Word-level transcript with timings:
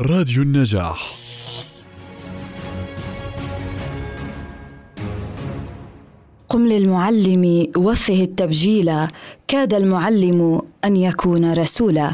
راديو 0.00 0.42
النجاح. 0.42 1.14
قم 6.48 6.66
للمعلم 6.66 7.66
وفه 7.76 8.22
التبجيل. 8.22 8.92
كاد 9.48 9.74
المعلم 9.74 10.62
أن 10.84 10.96
يكون 10.96 11.52
رسولا. 11.52 12.12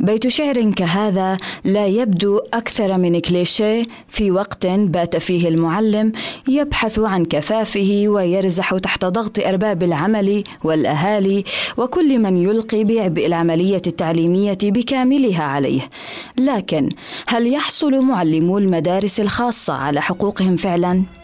بيت 0.00 0.28
شعر 0.28 0.70
كهذا 0.70 1.36
لا 1.64 1.86
يبدو 1.86 2.38
أكثر 2.54 2.98
من 2.98 3.20
كليشيه 3.20 3.82
في 4.08 4.30
وقت 4.30 4.66
بات 4.66 5.16
فيه 5.16 5.48
المعلم 5.48 6.12
يبحث 6.48 6.98
عن 6.98 7.24
كفافه 7.24 8.04
ويرزح 8.06 8.78
تحت 8.78 9.04
ضغط 9.04 9.38
أرباب 9.38 9.82
العمل 9.82 10.44
والاهالي 10.64 11.44
وكل 11.76 12.18
من 12.18 12.36
يلقي 12.36 12.84
بعبء 12.84 13.26
العملية 13.26 13.82
التعليمية 13.86 14.58
بكاملها 14.62 15.42
عليه. 15.42 15.90
لكن 16.38 16.88
هل 17.26 17.52
يحصل 17.52 18.00
معلمو 18.00 18.58
المدارس 18.58 19.20
الخاصة 19.20 19.72
على 19.72 20.02
حقوقهم 20.02 20.56
فعلا؟ 20.56 21.19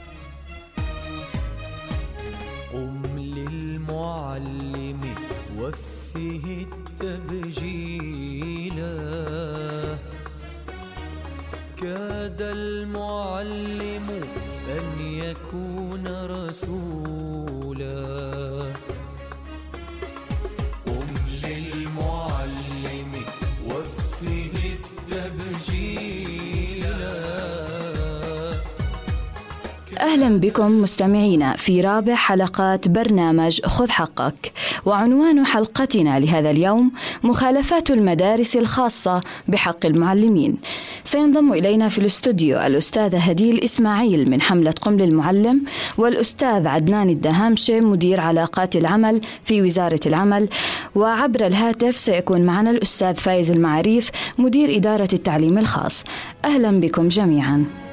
أهلا 30.07 30.41
بكم 30.41 30.83
مستمعينا 30.83 31.53
في 31.57 31.81
رابع 31.81 32.15
حلقات 32.15 32.89
برنامج 32.89 33.61
خذ 33.65 33.91
حقك. 33.91 34.53
وعنوان 34.85 35.47
حلقتنا 35.47 36.21
لهذا 36.21 36.51
اليوم 36.51 36.93
مخالفات 37.23 37.91
المدارس 37.91 38.57
الخاصة 38.57 39.21
بحق 39.49 39.87
المعلمين. 39.87 40.57
سينضم 41.05 41.53
إلينا 41.53 41.89
في 41.89 41.99
الاستوديو 41.99 42.59
الاستاذه 42.59 43.19
هديل 43.19 43.65
إسماعيل 43.65 44.31
من 44.31 44.43
حملة 44.43 44.75
قم 44.81 44.97
للمعلم 44.97 45.62
والأستاذ 45.99 46.67
عدنان 46.67 47.11
الدهامشه 47.11 47.81
مدير 47.81 48.21
علاقات 48.21 48.77
العمل 48.77 49.21
في 49.45 49.62
وزارة 49.62 50.01
العمل. 50.07 50.49
وعبر 50.95 51.47
الهاتف 51.47 51.99
سيكون 51.99 52.41
معنا 52.41 52.71
الأستاذ 52.71 53.15
فايز 53.15 53.51
المعاريف 53.51 54.11
مدير 54.39 54.77
إدارة 54.77 55.09
التعليم 55.12 55.59
الخاص. 55.59 56.05
أهلا 56.45 56.81
بكم 56.81 57.09
جميعا. 57.09 57.86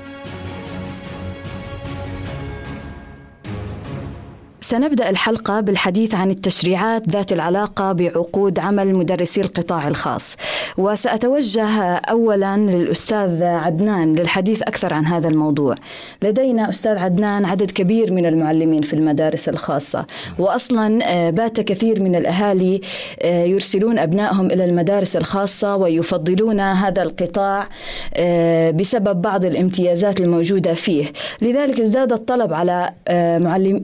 سنبدأ 4.74 5.10
الحلقة 5.10 5.62
بالحديث 5.62 6.16
عن 6.16 6.30
التشريعات 6.30 7.10
ذات 7.10 7.34
العلاقة 7.34 7.92
بعقود 7.92 8.60
عمل 8.60 8.96
مدرسي 8.96 9.42
القطاع 9.42 9.88
الخاص. 9.88 10.38
وسأتوجه 10.78 11.96
اولا 11.96 12.58
للأستاذ 12.58 13.44
عدنان 13.44 14.16
للحديث 14.16 14.62
أكثر 14.62 14.94
عن 14.94 15.06
هذا 15.06 15.28
الموضوع. 15.28 15.76
لدينا 16.22 16.70
أستاذ 16.70 16.98
عدنان 16.98 17.46
عدد 17.46 17.72
كبير 17.72 18.14
من 18.14 18.26
المعلمين 18.26 18.82
في 18.82 18.94
المدارس 18.94 19.50
الخاصة. 19.50 20.06
واصلا 20.40 21.00
آه، 21.04 21.30
بات 21.30 21.60
كثير 21.60 22.02
من 22.02 22.16
الأهالي 22.16 22.82
آه، 23.22 23.44
يرسلون 23.44 24.00
أبنائهم 24.00 24.46
إلى 24.46 24.66
المدارس 24.66 25.16
الخاصة 25.16 25.76
ويفضلون 25.76 26.60
هذا 26.60 27.04
القطاع 27.04 27.68
آه، 28.14 28.72
بسبب 28.72 29.22
بعض 29.22 29.46
الامتيازات 29.46 30.22
الموجودة 30.22 30.74
فيه. 30.74 31.06
لذلك 31.42 31.80
ازداد 31.80 32.14
الطلب 32.14 32.54
على 32.54 32.90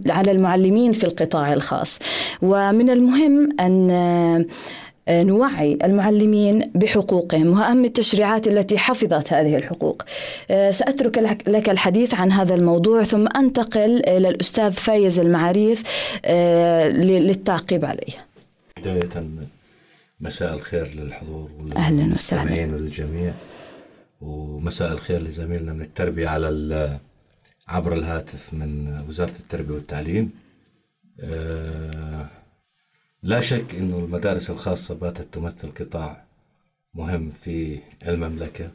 على 0.10 0.32
المعلمين 0.32 0.79
في 0.88 1.04
القطاع 1.04 1.54
الخاص. 1.54 2.00
ومن 2.42 2.90
المهم 2.90 3.60
أن 3.60 3.92
آه، 3.92 5.24
نوعي 5.24 5.78
المعلمين 5.84 6.72
بحقوقهم 6.76 7.48
وأهم 7.48 7.86
التشريعات 7.86 8.48
التي 8.48 8.78
حفظت 8.78 9.34
هذه 9.34 9.56
الحقوق. 9.56 10.04
آه، 10.52 10.72
سأترك 10.72 11.18
لك- 11.48 11.70
الحديث 11.70 12.14
عن 12.14 12.32
هذا 12.32 12.56
الموضوع 12.56 13.04
ثم 13.04 13.28
أنتقل 13.36 14.02
إلى 14.10 14.30
الأستاذ 14.30 14.72
فايز 14.72 15.20
المعاريف 15.20 15.84
آه، 16.26 16.88
للتعقيب 16.90 17.86
عليه. 17.86 18.14
بداية 18.78 19.10
مساء 20.22 20.54
الخير 20.54 20.88
للحضور 20.96 21.50
أهلاً 21.76 22.02
والمستمعين 22.04 22.74
وللجميع 22.74 23.32
ومساء 24.22 24.92
الخير 24.94 25.22
لزميلنا 25.22 25.74
من 25.74 25.82
التربية 25.82 26.28
على 26.28 26.90
عبر 27.68 27.94
الهاتف 27.94 28.54
من 28.54 29.00
وزارة 29.10 29.32
التربية 29.40 29.74
والتعليم. 29.74 30.32
لا 33.24 33.40
شك 33.40 33.76
أنه 33.76 34.00
المدارس 34.00 34.50
الخاصة 34.50 34.96
باتت 34.96 35.34
تمثل 35.34 35.72
قطاع 35.80 36.24
مهم 36.94 37.32
في 37.44 37.80
المملكة 38.08 38.72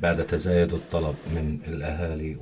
بعد 0.00 0.26
تزايد 0.26 0.74
الطلب 0.74 1.14
من 1.34 1.60
الأهالي 1.68 2.36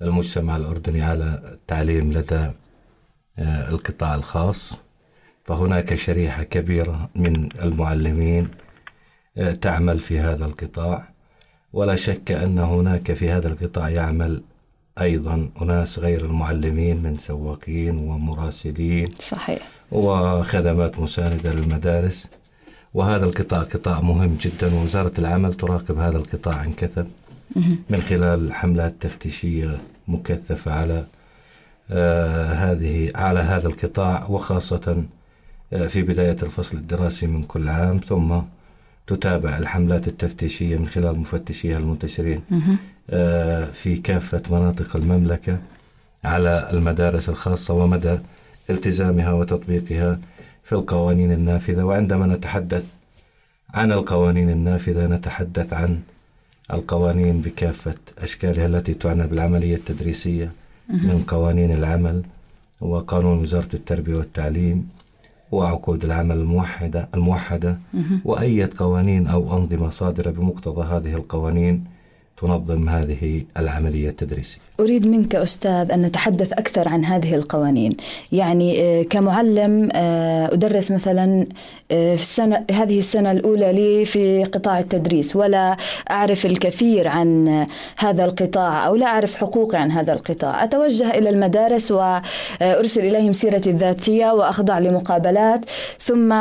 والمجتمع 0.00 0.56
الأردني 0.56 1.02
على 1.02 1.42
التعليم 1.52 2.12
لدى 2.12 2.50
آه، 3.38 3.68
القطاع 3.68 4.14
الخاص. 4.14 4.72
فهناك 5.44 5.94
شريحة 5.94 6.42
كبيرة 6.42 7.10
من 7.14 7.48
المعلمين 7.62 8.48
آه، 9.36 9.52
تعمل 9.52 9.98
في 9.98 10.18
هذا 10.18 10.44
القطاع. 10.44 11.08
ولا 11.72 11.96
شك 11.96 12.32
أن 12.32 12.58
هناك 12.58 13.12
في 13.12 13.30
هذا 13.30 13.48
القطاع 13.48 13.88
يعمل 13.88 14.42
أيضا 15.00 15.48
أناس 15.62 15.98
غير 15.98 16.24
المعلمين 16.24 17.02
من 17.02 17.18
سواقين 17.18 17.98
ومراسلين 17.98 19.06
صحيح. 19.18 19.68
وخدمات 19.92 21.00
مساندة 21.00 21.52
للمدارس. 21.52 22.26
وهذا 22.94 23.24
القطاع 23.24 23.60
قطاع 23.62 24.00
مهم 24.00 24.36
جدا 24.40 24.74
ووزارة 24.74 25.12
العمل 25.18 25.54
تراقب 25.54 25.98
هذا 25.98 26.16
القطاع 26.16 26.54
عن 26.54 26.72
كثب 26.72 27.06
من 27.90 28.00
خلال 28.02 28.54
حملات 28.54 28.94
تفتيشية 29.00 29.78
مكثفة 30.08 30.72
على 30.72 31.04
آه 31.90 32.52
هذه 32.52 33.12
على 33.14 33.40
هذا 33.40 33.68
القطاع 33.68 34.26
وخاصة 34.28 35.04
آه 35.72 35.86
في 35.86 36.02
بداية 36.02 36.36
الفصل 36.42 36.76
الدراسي 36.76 37.26
من 37.26 37.42
كل 37.44 37.68
عام. 37.68 38.00
ثم 38.08 38.38
تتابع 39.06 39.58
الحملات 39.58 40.08
التفتيشية 40.08 40.76
من 40.76 40.88
خلال 40.88 41.18
مفتشيها 41.18 41.78
المنتشرين. 41.78 42.40
في 43.72 44.00
كافة 44.04 44.42
مناطق 44.50 44.96
المملكة 44.96 45.58
على 46.24 46.68
المدارس 46.72 47.28
الخاصة 47.28 47.74
ومدى 47.74 48.18
التزامها 48.70 49.32
وتطبيقها 49.32 50.18
في 50.64 50.72
القوانين 50.72 51.32
النافذة. 51.32 51.82
وعندما 51.84 52.26
نتحدث 52.26 52.84
عن 53.74 53.92
القوانين 53.92 54.50
النافذة 54.50 55.06
نتحدث 55.06 55.72
عن 55.72 56.00
القوانين 56.72 57.40
بكافة 57.40 57.94
أشكالها 58.18 58.66
التي 58.66 58.94
تعنى 58.94 59.26
بالعملية 59.26 59.76
التدريسية 59.76 60.52
من 60.88 61.24
قوانين 61.28 61.70
العمل 61.70 62.22
وقانون 62.80 63.38
وزارة 63.38 63.68
التربية 63.74 64.14
والتعليم 64.14 64.88
وعقود 65.52 66.04
العمل 66.04 66.36
الموحدة 66.36 67.08
الموحدة 67.14 67.76
وأي 68.24 68.64
قوانين 68.64 69.26
أو 69.26 69.56
أنظمة 69.56 69.90
صادرة 69.90 70.30
بمقتضى 70.30 70.82
هذه 70.82 71.14
القوانين. 71.14 71.84
تنظم 72.36 72.88
هذه 72.88 73.42
العملية 73.56 74.08
التدريسية. 74.08 74.58
أريد 74.80 75.06
منك 75.06 75.34
أستاذ 75.34 75.92
أن 75.92 76.02
نتحدث 76.02 76.52
أكثر 76.52 76.88
عن 76.88 77.04
هذه 77.04 77.34
القوانين. 77.34 77.96
يعني 78.32 78.82
آه، 78.82 79.02
كمعلم 79.02 79.88
آه، 79.92 80.54
أدرس 80.54 80.90
مثلا 80.90 81.46
آه، 81.90 82.16
في 82.16 82.22
السنة 82.22 82.64
هذه 82.70 82.98
السنة 82.98 83.30
الأولى 83.30 83.72
لي 83.72 84.04
في 84.04 84.44
قطاع 84.44 84.78
التدريس 84.78 85.36
ولا 85.36 85.76
أعرف 86.10 86.46
الكثير 86.46 87.08
عن 87.08 87.66
هذا 87.98 88.24
القطاع 88.24 88.86
أو 88.86 88.96
لا 88.96 89.06
أعرف 89.06 89.36
حقوقي 89.36 89.78
عن 89.78 89.90
هذا 89.90 90.12
القطاع. 90.12 90.64
أتوجه 90.64 91.10
إلى 91.10 91.30
المدارس 91.30 91.90
وأرسل 91.92 93.00
إليهم 93.00 93.32
سيرتي 93.32 93.70
الذاتية 93.70 94.32
وأخضع 94.32 94.78
لمقابلات 94.78 95.64
ثم 96.00 96.32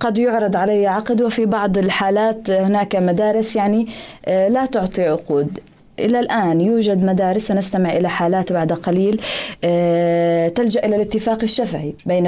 قد 0.00 0.18
يعرض 0.18 0.56
علي 0.56 0.86
عقد 0.86 1.22
وفي 1.22 1.46
بعض 1.46 1.78
الحالات 1.78 2.50
هناك 2.50 2.96
مدارس 2.96 3.56
يعني 3.56 3.88
لا 4.26 4.66
تعطي 4.66 4.97
عقود. 5.02 5.60
إلى 5.98 6.20
الآن 6.20 6.60
يوجد 6.60 7.04
مدارس 7.04 7.46
سنستمع 7.46 7.92
إلى 7.92 8.08
حالات 8.08 8.52
بعد 8.52 8.72
قليل 8.72 9.20
آه، 9.64 10.48
تلجأ 10.48 10.86
إلى 10.86 10.96
الاتفاق 10.96 11.42
الشفهي 11.42 11.92
بين 12.06 12.24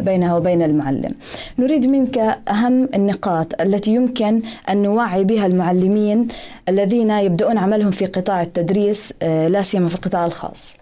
بينها 0.00 0.36
وبين 0.36 0.62
المعلم. 0.62 1.10
نريد 1.58 1.86
منك 1.86 2.18
أهم 2.48 2.88
النقاط 2.94 3.60
التي 3.60 3.94
يمكن 3.94 4.42
أن 4.68 4.82
نوعي 4.82 5.24
بها 5.24 5.46
المعلمين 5.46 6.28
الذين 6.68 7.10
يبدأون 7.10 7.58
عملهم 7.58 7.90
في 7.90 8.06
قطاع 8.06 8.42
التدريس 8.42 9.14
آه، 9.22 9.48
لا 9.48 9.62
سيما 9.62 9.88
في 9.88 9.94
القطاع 9.94 10.24
الخاص. 10.24 10.76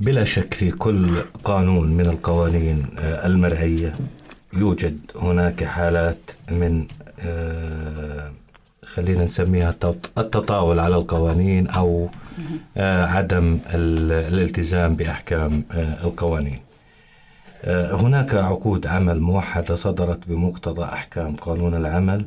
بلا 0.00 0.24
شك 0.24 0.54
في 0.54 0.70
كل 0.70 1.06
قانون 1.44 1.88
من 1.88 2.06
القوانين 2.06 2.86
آه، 2.98 3.26
المرعية 3.26 3.94
يوجد 4.52 4.98
هناك 5.16 5.64
حالات 5.64 6.30
من 6.50 6.86
خلينا 8.98 9.24
نسميها 9.24 9.70
التط- 9.70 10.18
التطاول 10.18 10.78
على 10.80 10.96
القوانين 10.96 11.66
أو 11.68 12.08
آه، 12.76 13.06
عدم 13.06 13.58
ال- 13.74 14.12
الالتزام 14.34 14.96
بأحكام 14.96 15.64
آه، 15.72 16.04
القوانين. 16.04 16.58
آه، 17.64 17.94
هناك 17.94 18.34
عقود 18.34 18.86
عمل 18.86 19.20
موحدة 19.20 19.76
صدرت 19.76 20.18
بمقتضى 20.28 20.84
أحكام 20.84 21.36
قانون 21.36 21.74
العمل 21.74 22.26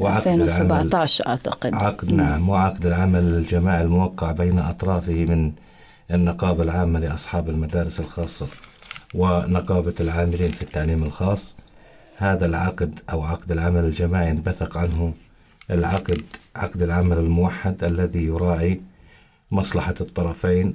وعقد 0.00 0.26
العمل. 0.26 0.42
2017 0.42 1.26
أعتقد. 1.26 1.74
عقد 1.74 2.12
نعم 2.12 2.48
وعقد 2.48 2.86
العمل 2.86 3.20
الجماعي 3.20 3.82
الموقع 3.82 4.32
بين 4.32 4.58
أطرافه 4.58 5.12
من 5.24 5.52
النقابة 6.10 6.62
العامة 6.62 6.98
لأصحاب 6.98 7.48
المدارس 7.48 8.00
الخاصة 8.00 8.46
ونقابة 9.14 9.94
العاملين 10.00 10.50
في 10.52 10.62
التعليم 10.62 11.02
الخاص. 11.02 11.54
هذا 12.16 12.46
العقد 12.46 13.00
أو 13.12 13.22
عقد 13.22 13.52
العمل 13.52 13.84
الجماعي 13.84 14.30
انبثق 14.30 14.78
عنه 14.78 15.12
العقد 15.70 16.22
عقد 16.56 16.82
العمل 16.82 17.18
الموحد 17.18 17.84
الذي 17.84 18.24
يراعي 18.24 18.80
مصلحة 19.50 19.94
الطرفين 20.00 20.74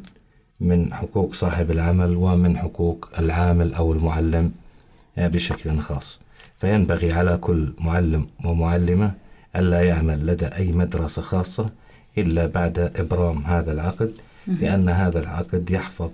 من 0.59 0.93
حقوق 0.93 1.33
صاحب 1.33 1.71
العمل 1.71 2.15
ومن 2.15 2.57
حقوق 2.57 3.09
العامل 3.19 3.73
أو 3.73 3.93
المعلم 3.93 4.51
آه، 5.17 5.27
بشكل 5.27 5.77
خاص. 5.79 6.19
فينبغي 6.61 7.13
على 7.13 7.37
كل 7.37 7.73
معلم 7.79 8.27
ومعلمة 8.45 9.11
ألا 9.55 9.81
يعمل 9.81 10.25
لدى 10.27 10.45
أي 10.45 10.71
مدرسة 10.71 11.21
خاصة 11.21 11.69
إلا 12.17 12.47
بعد 12.47 12.91
إبرام 12.95 13.43
هذا 13.45 13.71
العقد 13.71 14.11
لأن 14.47 14.89
هذا 14.89 15.19
العقد 15.19 15.69
يحفظ 15.69 16.09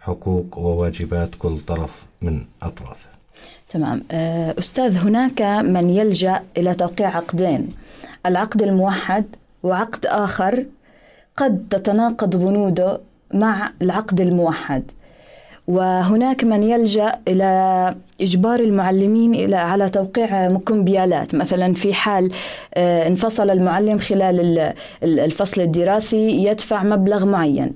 حقوق 0.00 0.58
وواجبات 0.58 1.30
كل 1.38 1.58
طرف 1.58 2.06
من 2.22 2.44
أطرافه. 2.62 3.08
تمام. 3.68 4.02
آه، 4.10 4.54
أستاذ 4.58 4.96
هناك 4.96 5.42
من 5.42 5.90
يلجأ 5.90 6.42
إلى 6.56 6.74
توقيع 6.74 7.16
عقدين. 7.16 7.68
العقد 8.28 8.62
الموحد 8.62 9.24
وعقد 9.62 10.06
آخر 10.06 10.64
قد 11.36 11.66
تتناقض 11.70 12.36
بنوده 12.36 13.00
مع 13.34 13.70
العقد 13.82 14.20
الموحد 14.20 14.82
وهناك 15.66 16.44
من 16.44 16.62
يلجأ 16.62 17.12
إلى 17.28 17.94
إجبار 18.20 18.60
المعلمين 18.60 19.34
إلى 19.34 19.56
على 19.56 19.88
توقيع 19.90 20.48
مكمبيالات 20.48 21.34
مثلا 21.34 21.74
في 21.74 21.94
حال 21.94 22.30
آه، 22.74 23.08
انفصل 23.08 23.50
المعلم 23.50 23.98
خلال 23.98 24.40
ال- 24.40 24.72
ال- 25.02 25.20
الفصل 25.20 25.60
الدراسي 25.60 26.44
يدفع 26.46 26.82
مبلغ 26.82 27.24
معين 27.26 27.72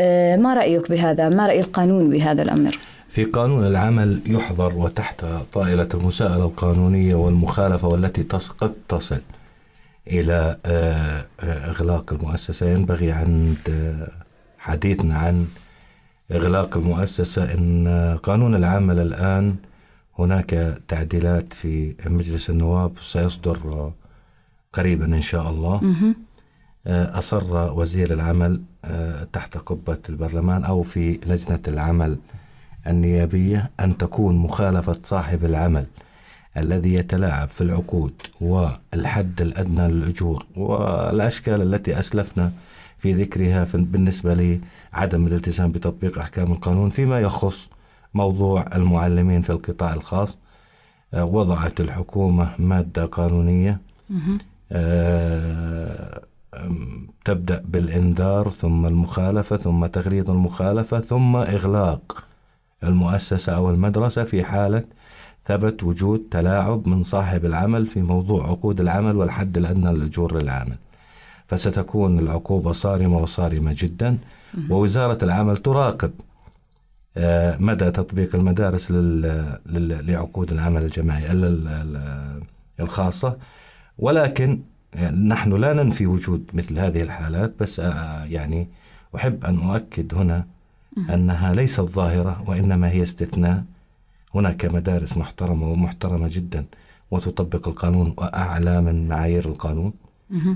آه، 0.00 0.36
ما 0.36 0.54
رأيك 0.54 0.90
بهذا؟ 0.90 1.28
ما 1.28 1.46
رأي 1.46 1.60
القانون 1.60 2.10
بهذا 2.10 2.42
الأمر؟ 2.42 2.78
في 3.08 3.24
قانون 3.24 3.66
العمل 3.66 4.20
يحظر 4.26 4.74
وتحت 4.76 5.24
طائلة 5.52 5.88
المساءلة 5.94 6.44
القانونية 6.44 7.14
والمخالفة 7.14 7.88
والتي 7.88 8.22
قد 8.58 8.72
تصل 8.88 9.20
إلى 10.08 10.56
آه، 10.66 11.26
آه، 11.40 11.70
إغلاق 11.70 12.12
المؤسسة. 12.12 12.66
ينبغي 12.70 13.12
عند 13.12 13.56
آه، 13.70 14.08
حديثنا 14.58 15.18
عن 15.18 15.46
إغلاق 16.32 16.76
المؤسسة 16.76 17.54
أن 17.54 17.86
آه، 17.86 18.16
قانون 18.16 18.54
العمل 18.54 18.98
الآن 18.98 19.56
هناك 20.18 20.78
تعديلات 20.88 21.52
في 21.52 21.94
مجلس 22.06 22.50
النواب 22.50 22.92
سيصدر 23.02 23.92
قريبا 24.72 25.04
إن 25.04 25.20
شاء 25.22 25.50
الله. 25.50 25.80
أصر 26.88 27.72
وزير 27.78 28.12
العمل 28.12 28.62
تحت 29.32 29.56
قبة 29.58 29.98
البرلمان 30.08 30.64
أو 30.64 30.82
في 30.82 31.20
لجنة 31.26 31.60
العمل 31.68 32.18
النيابية 32.86 33.70
أن 33.80 33.96
تكون 33.96 34.36
مخالفة 34.36 34.98
صاحب 35.04 35.44
العمل. 35.44 35.86
الذي 36.56 36.94
يتلاعب 36.94 37.48
في 37.48 37.60
العقود 37.60 38.12
والحد 38.40 39.40
الأدنى 39.40 39.88
للأجور 39.88 40.46
والأشكال 40.56 41.62
التي 41.62 41.98
أسلفنا 41.98 42.52
في 42.98 43.12
ذكرها 43.12 43.66
بالنسبة 43.74 44.34
لعدم 44.94 45.26
الالتزام 45.26 45.72
بتطبيق 45.72 46.18
أحكام 46.18 46.52
القانون 46.52 46.90
فيما 46.90 47.20
يخص 47.20 47.68
موضوع 48.14 48.64
المعلمين 48.74 49.42
في 49.42 49.50
القطاع 49.50 49.94
الخاص. 49.94 50.38
آه، 51.14 51.24
وضعت 51.24 51.80
الحكومة 51.80 52.50
مادة 52.58 53.04
قانونية. 53.04 53.80
آه، 54.72 56.22
تبدأ 57.24 57.62
بالإنذار 57.68 58.48
ثم 58.48 58.86
المخالفة 58.86 59.56
ثم 59.56 59.86
تغليظ 59.86 60.30
المخالفة 60.30 61.00
ثم 61.00 61.36
إغلاق 61.36 62.24
المؤسسة 62.84 63.56
أو 63.56 63.70
المدرسة 63.70 64.24
في 64.24 64.44
حالة 64.44 64.84
ثبت 65.48 65.82
وجود 65.84 66.22
تلاعب 66.30 66.88
من 66.88 67.02
صاحب 67.02 67.44
العمل 67.44 67.86
في 67.86 68.02
موضوع 68.02 68.46
عقود 68.46 68.80
العمل 68.80 69.16
والحد 69.16 69.56
الأدنى 69.58 69.92
للأجور 69.92 70.42
للعامل 70.42 70.76
فستكون 71.46 72.18
العقوبة 72.18 72.72
صارمة 72.72 73.18
وصارمة 73.18 73.74
جدا 73.78 74.18
ووزارة 74.70 75.24
العمل 75.24 75.56
تراقب 75.56 76.10
آه، 77.16 77.56
مدى 77.60 77.90
تطبيق 77.90 78.34
المدارس 78.36 78.90
لعقود 80.06 80.52
العمل 80.52 80.82
الجماعي 80.82 81.32
ال- 81.32 81.44
ال- 81.44 81.68
ال- 81.68 82.42
الخاصة. 82.80 83.36
ولكن 83.98 84.60
نحن 85.28 85.52
لا 85.52 85.72
ننفي 85.72 86.06
وجود 86.06 86.50
مثل 86.54 86.78
هذه 86.78 87.02
الحالات 87.02 87.52
بس 87.60 87.80
آه، 87.80 88.24
يعني 88.24 88.68
أحب 89.16 89.44
أن 89.44 89.58
أؤكد 89.70 90.14
هنا 90.14 90.44
أنها 91.14 91.54
ليست 91.54 91.80
ظاهرة 91.80 92.42
وإنما 92.46 92.90
هي 92.90 93.02
استثناء. 93.02 93.64
هناك 94.38 94.64
مدارس 94.64 95.16
محترمة 95.16 95.68
ومحترمة 95.68 96.28
جدا 96.32 96.64
وتطبق 97.10 97.68
القانون 97.68 98.14
وأعلى 98.16 98.80
من 98.80 99.08
معايير 99.08 99.48
القانون 99.48 99.92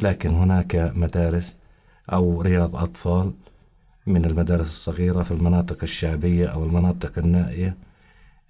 لكن 0.03 0.31
هناك 0.35 0.93
مدارس 0.97 1.55
أو 2.12 2.43
رياض 2.43 2.77
أطفال 2.77 3.32
من 4.06 4.25
المدارس 4.25 4.69
الصغيرة 4.69 5.23
في 5.23 5.31
المناطق 5.31 5.79
الشعبية 5.82 6.47
أو 6.47 6.65
المناطق 6.65 7.19
النائية 7.19 7.77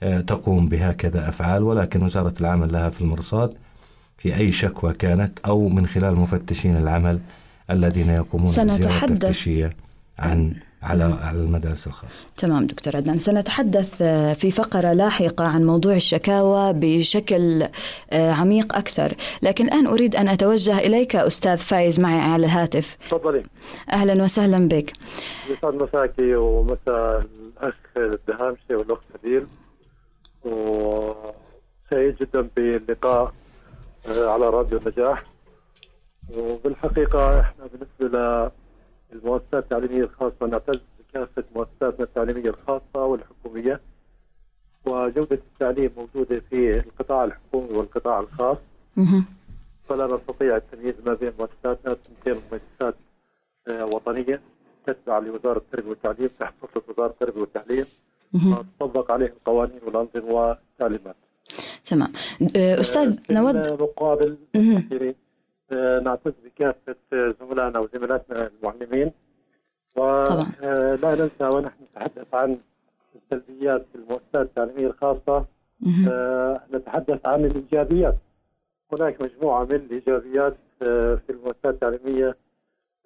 آه، 0.02 0.20
تقوم 0.20 0.68
بهكذا 0.68 1.28
أفعال 1.28 1.62
ولكن 1.62 2.02
وزارة 2.02 2.34
العمل 2.40 2.72
لها 2.72 2.90
في 2.90 3.00
المرصاد 3.00 3.54
في 4.18 4.36
أي 4.36 4.52
شكوى 4.52 4.92
كانت 4.92 5.38
أو 5.46 5.68
من 5.68 5.86
خلال 5.86 6.16
مفتشين 6.16 6.76
العمل 6.76 7.20
الذين 7.70 8.10
يقومون 8.10 8.46
بزيارة 8.46 9.06
تفتيشية 9.28 9.76
عن 10.18 10.54
على 10.82 11.04
على 11.04 11.38
المدارس 11.38 11.86
الخاصة. 11.86 12.26
تمام 12.36 12.66
دكتور 12.66 12.96
عدنان. 12.96 13.18
سنتحدث 13.18 14.02
آه، 14.02 14.32
في 14.32 14.50
فقرة 14.50 14.92
لاحقة 14.92 15.44
عن 15.44 15.64
موضوع 15.64 15.94
الشكاوى 15.94 16.72
بشكل 16.72 17.66
آه، 18.10 18.32
عميق 18.32 18.76
أكثر. 18.76 19.14
لكن 19.42 19.64
الآن 19.64 19.86
أريد 19.86 20.16
أن 20.16 20.28
أتوجه 20.28 20.78
إليك 20.78 21.16
أستاذ 21.16 21.56
فايز 21.56 22.00
معي 22.00 22.18
على 22.20 22.46
الهاتف. 22.46 22.96
تفضلي. 23.10 23.42
أهلا 23.92 24.22
وسهلا 24.22 24.68
بك. 24.68 24.92
يسعد 25.50 25.74
مساكي 25.74 26.34
ومساء 26.34 27.24
الأخ 27.62 27.74
الدهامشي 27.96 28.74
والأخت 28.74 29.04
هديل 29.18 29.46
وسعيد 30.44 32.16
جدا 32.20 32.48
باللقاء 32.56 33.32
آه، 34.08 34.28
على 34.28 34.50
راديو 34.50 34.78
النجاح. 34.78 35.22
وبالحقيقة 36.36 37.40
إحنا 37.40 37.64
بالنسبة 37.66 38.18
للمؤسسات 39.12 39.62
التعليمية 39.62 40.04
الخاصة 40.04 40.46
نعتز 40.46 40.80
بكافة 41.08 41.44
مؤسساتنا 41.56 42.04
التعليمية 42.04 42.50
الخاصة 42.50 43.04
والحكومية. 43.04 43.80
وجودة 44.84 45.38
التعليم 45.52 45.90
موجودة 45.96 46.40
في 46.50 46.78
القطاع 46.78 47.24
الحكومي 47.24 47.72
والقطاع 47.72 48.20
الخاص. 48.20 48.58
فلا 49.88 50.06
نستطيع 50.16 50.56
التمييز 50.56 50.94
ما 51.06 51.14
بين 51.14 51.32
مؤسساتنا 51.38 51.94
تنتين 51.94 52.42
مؤسسات 52.52 52.94
آه، 53.68 53.84
وطنية 53.84 54.40
تتبع 54.86 55.18
لوزارة 55.18 55.58
التربية 55.58 55.88
والتعليم 55.90 56.28
تحت 56.38 56.54
سلطه 56.74 56.92
وزارة 56.92 57.10
التربية 57.10 57.40
والتعليم. 57.40 57.84
وتطبق 58.80 59.10
عليه 59.10 59.26
القوانين 59.26 59.80
والانظمه 59.86 60.24
والتعليمات. 60.32 61.16
تمام. 61.84 62.12
آه، 62.56 62.80
أستاذ 62.80 63.18
في 63.18 63.34
نود 63.34 63.56
آه، 63.56 64.82
نعتز 66.04 66.32
بكافة 66.44 66.96
آه، 67.12 67.34
زملائنا 67.40 67.78
وزميلاتنا 67.78 68.46
المعلمين 68.46 69.12
طبعا. 69.96 70.46
ولا 70.62 71.14
ننسى 71.14 71.44
ونحن 71.44 71.84
نتحدث 71.84 72.34
عن 72.34 72.58
السلبيات 73.16 73.86
في 73.92 73.94
المؤسسات 73.98 74.46
التعليمية 74.46 74.86
الخاصة. 74.86 75.44
آه، 76.08 76.60
نتحدث 76.72 77.26
عن 77.26 77.44
الإيجابيات 77.44 78.16
هناك 78.92 79.22
مجموعة 79.22 79.64
من 79.64 79.74
الإيجابيات 79.74 80.56
آه، 80.82 81.14
في 81.14 81.32
المؤسسات 81.32 81.74
التعليمية 81.74 82.36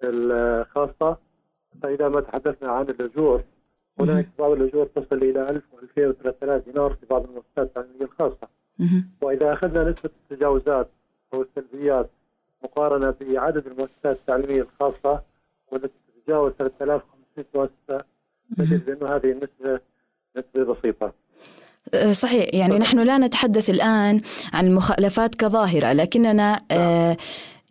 الخاصة 0.03 1.17
فإذا 1.81 2.09
ما 2.09 2.21
تحدثنا 2.21 2.71
عن 2.71 2.89
الاجور 2.89 3.43
هناك 3.99 4.27
بعض 4.39 4.51
الاجور 4.51 4.85
تصل 4.85 5.15
إلى 5.15 5.49
1000 5.49 5.63
و2000 5.73 6.13
و3000 6.13 6.65
دينار 6.65 6.93
في 6.93 7.05
بعض 7.09 7.23
المؤسسات 7.23 7.57
التعليمية 7.67 8.01
الخاصة. 8.05 8.47
وإذا 9.21 9.53
أخذنا 9.53 9.89
نسبة 9.89 10.09
التجاوزات 10.31 10.89
أو 11.33 11.41
السلبيات 11.41 12.09
مقارنة 12.65 13.15
بعدد 13.21 13.67
المؤسسات 13.67 14.19
التعليمية 14.19 14.61
الخاصة 14.61 15.21
والتي 15.71 15.93
تتجاوز 16.25 16.51
3500 16.59 17.45
مؤسسه 17.55 18.05
نجد 18.57 18.85
بانه 18.85 19.15
هذه 19.15 19.31
النسبة 19.31 19.79
نسبة 20.37 20.73
بسيطة. 20.73 21.13
آه، 21.93 22.11
صحيح 22.11 22.45
يعني 22.53 22.79
نحن 22.79 22.99
لا 22.99 23.17
نتحدث 23.17 23.69
الآن 23.69 24.21
عن 24.53 24.67
المخالفات 24.67 25.35
كظاهرة 25.35 25.93
لكننا 25.93 26.61
آه، 26.71 27.17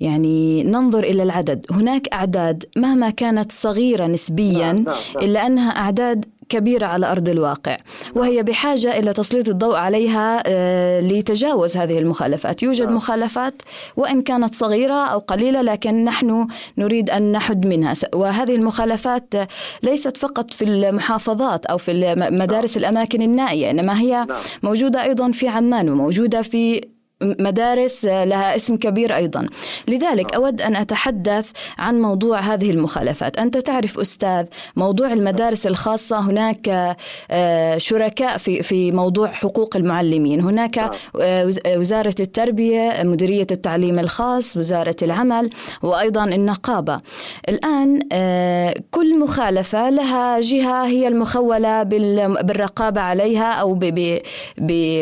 يعني 0.01 0.65
ننظر 0.65 1.05
إلى 1.05 1.23
العدد 1.23 1.67
هناك 1.71 2.09
أعداد 2.13 2.65
مهما 2.77 3.11
كانت 3.11 3.53
صغيرة 3.53 4.07
نسبيا 4.07 4.73
نعم، 4.73 4.85
نعم، 4.85 4.97
نعم. 5.15 5.25
إلا 5.25 5.47
أنها 5.47 5.71
أعداد 5.71 6.25
كبيرة 6.49 6.87
على 6.87 7.13
أرض 7.13 7.29
الواقع 7.29 7.77
وهي 8.15 8.43
بحاجة 8.43 8.99
إلى 8.99 9.13
تسليط 9.13 9.49
الضوء 9.49 9.77
عليها 9.77 10.43
آه، 10.47 11.01
لتجاوز 11.01 11.77
هذه 11.77 11.99
المخالفات 11.99 12.63
يوجد 12.63 12.87
نعم. 12.87 12.97
مخالفات 12.97 13.63
وإن 13.97 14.23
كانت 14.23 14.55
صغيرة 14.55 15.07
أو 15.07 15.19
قليلة 15.19 15.63
لكن 15.63 16.05
نحن 16.05 16.47
نريد 16.79 17.11
أن 17.11 17.33
نحد 17.33 17.67
منها 17.67 17.93
وهذه 18.15 18.55
المخالفات 18.55 19.35
آه، 19.35 19.49
ليست 19.83 20.17
فقط 20.17 20.53
في 20.53 20.65
المحافظات 20.65 21.67
أو 21.67 21.79
في 21.79 22.15
مدارس 22.17 22.77
الأماكن 22.77 23.23
النائية 23.23 23.71
إنما 23.71 24.01
هي 24.01 24.13
نعم. 24.13 24.39
موجودة 24.63 25.03
أيضا 25.03 25.31
في 25.31 25.49
عمان 25.49 25.89
وموجودة 25.89 26.43
في 26.43 26.94
مدارس 27.23 28.05
لها 28.05 28.57
اسم 28.57 28.77
كبير 28.77 29.17
أيضا. 29.17 29.41
لذلك 29.89 30.35
أود 30.35 30.61
أن 30.61 30.77
أتحدث 30.77 31.51
عن 31.79 32.01
موضوع 32.01 32.41
هذه 32.41 32.71
المخالفات. 32.71 33.39
أنت 33.39 33.57
تعرف 33.59 33.99
أستاذ 33.99 34.45
موضوع 34.77 35.13
المدارس 35.13 35.67
الخاصة 35.67 36.21
هناك 36.21 36.97
آه، 37.31 37.79
شركاء 37.79 38.39
في 38.39 38.63
في 38.63 38.93
موضوع 38.93 39.29
حقوق 39.29 39.77
المعلمين. 39.77 40.41
هناك 40.41 40.79
نعم. 40.79 40.91
آه، 41.21 41.47
وز- 41.47 41.59
آه، 41.67 41.79
وزارة 41.79 42.15
التربية 42.21 43.03
مديرية 43.03 43.47
التعليم 43.51 43.99
الخاص 43.99 44.57
وزارة 44.57 44.97
العمل 45.03 45.51
وأيضا 45.83 46.25
النقابة. 46.25 46.99
الآن 47.49 48.01
آه، 48.13 48.75
كل 48.91 49.19
مخالفة 49.19 49.91
لها 49.91 50.41
جهة 50.41 50.87
هي 50.87 51.09
المخولة 51.09 51.83
بال- 51.83 52.43
بالرقابة 52.43 53.01
عليها 53.01 53.53
أو 53.53 53.75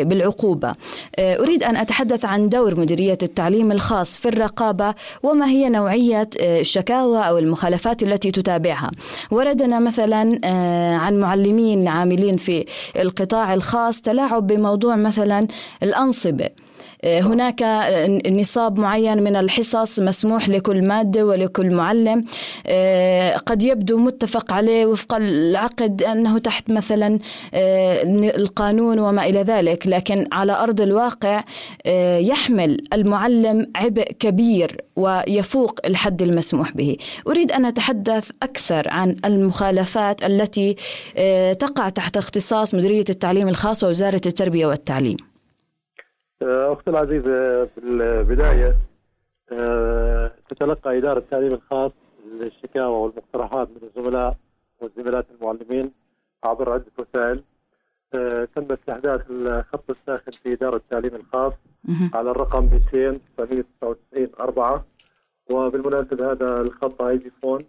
بالعقوبة. 0.03 0.71
آه، 1.19 1.39
أريد 1.39 1.63
أن 1.63 1.77
أتحدث 1.77 2.02
عن 2.23 2.49
دور 2.49 2.79
مديرية 2.79 3.17
التعليم 3.23 3.71
الخاص 3.71 4.17
في 4.17 4.27
الرقابة 4.29 4.95
وما 5.23 5.47
هي 5.47 5.69
نوعية 5.69 6.29
آه، 6.41 6.59
الشكاوى 6.59 7.19
أو 7.19 7.37
المخالفات 7.37 8.03
التي 8.03 8.31
تتابعها. 8.31 8.91
وردنا 9.31 9.79
مثلا 9.79 10.39
آه، 10.43 10.95
عن 10.95 11.19
معلمين 11.19 11.87
عاملين 11.87 12.37
في 12.37 12.65
القطاع 12.95 13.53
الخاص 13.53 14.01
تلاعب 14.01 14.47
بموضوع 14.47 14.95
مثلا 14.95 15.47
الأنصبة. 15.83 16.45
آه، 16.45 16.62
هناك 17.05 17.63
نصاب 18.27 18.79
معين 18.79 19.23
من 19.23 19.35
الحصص 19.35 19.99
مسموح 19.99 20.49
لكل 20.49 20.87
مادة 20.87 21.25
ولكل 21.25 21.75
معلم. 21.75 22.25
آه، 22.67 23.37
قد 23.37 23.63
يبدو 23.63 23.97
متفق 23.97 24.53
عليه 24.53 24.85
وفق 24.85 25.15
العقد 25.15 26.03
أنه 26.03 26.37
تحت 26.37 26.71
مثلا 26.71 27.19
آه، 27.53 28.03
القانون 28.35 28.99
وما 28.99 29.25
إلى 29.25 29.41
ذلك 29.41 29.87
لكن 29.87 30.27
على 30.31 30.51
أرض 30.53 30.81
الواقع 30.81 31.41
آه، 31.85 32.17
يحمل 32.17 32.77
المعلم 32.93 33.67
عبء 33.75 34.03
كبير 34.19 34.81
ويفوق 34.95 35.79
الحد 35.85 36.21
المسموح 36.21 36.71
به. 36.71 36.97
أريد 37.27 37.51
أن 37.51 37.65
أتحدث 37.65 38.29
أكثر 38.43 38.89
عن 38.89 39.15
المخالفات 39.25 40.23
التي 40.23 40.75
آه، 41.17 41.53
تقع 41.53 41.89
تحت 41.89 42.17
اختصاص 42.17 42.73
مديرية 42.73 43.05
التعليم 43.09 43.47
الخاص 43.47 43.83
ووزارة 43.83 44.21
التربية 44.25 44.65
والتعليم. 44.65 45.32
آه، 46.43 46.73
أختي 46.73 46.89
العزيزة 46.89 47.65
في 47.65 47.77
البداية 47.83 48.75
آه، 49.51 50.31
تتلقى 50.49 50.97
إدارة 50.97 51.19
التعليم 51.19 51.53
الخاص 51.53 51.91
الشكاوى 52.41 52.95
والمقترحات 52.95 53.69
من 53.69 53.89
الزملاء 53.89 54.37
والزميلات 54.81 55.25
المعلمين 55.31 55.91
عبر 56.43 56.71
عدة 56.73 56.91
وسائل 56.97 57.43
آه، 58.13 58.47
تم 58.55 58.71
استحداث 58.71 59.21
الخط 59.29 59.89
الساخن 59.89 60.31
في 60.31 60.53
إدارة 60.53 60.75
التعليم 60.75 61.15
الخاص. 61.15 61.53
على 62.13 62.31
الرقم 62.31 62.63
200 62.93 63.19
999 63.37 64.27
4 64.39 64.85
وبالمناسبة 65.49 66.31
هذا 66.31 66.61
الخط 66.61 67.01
آي 67.01 67.17
بي 67.17 67.31
فون 67.41 67.59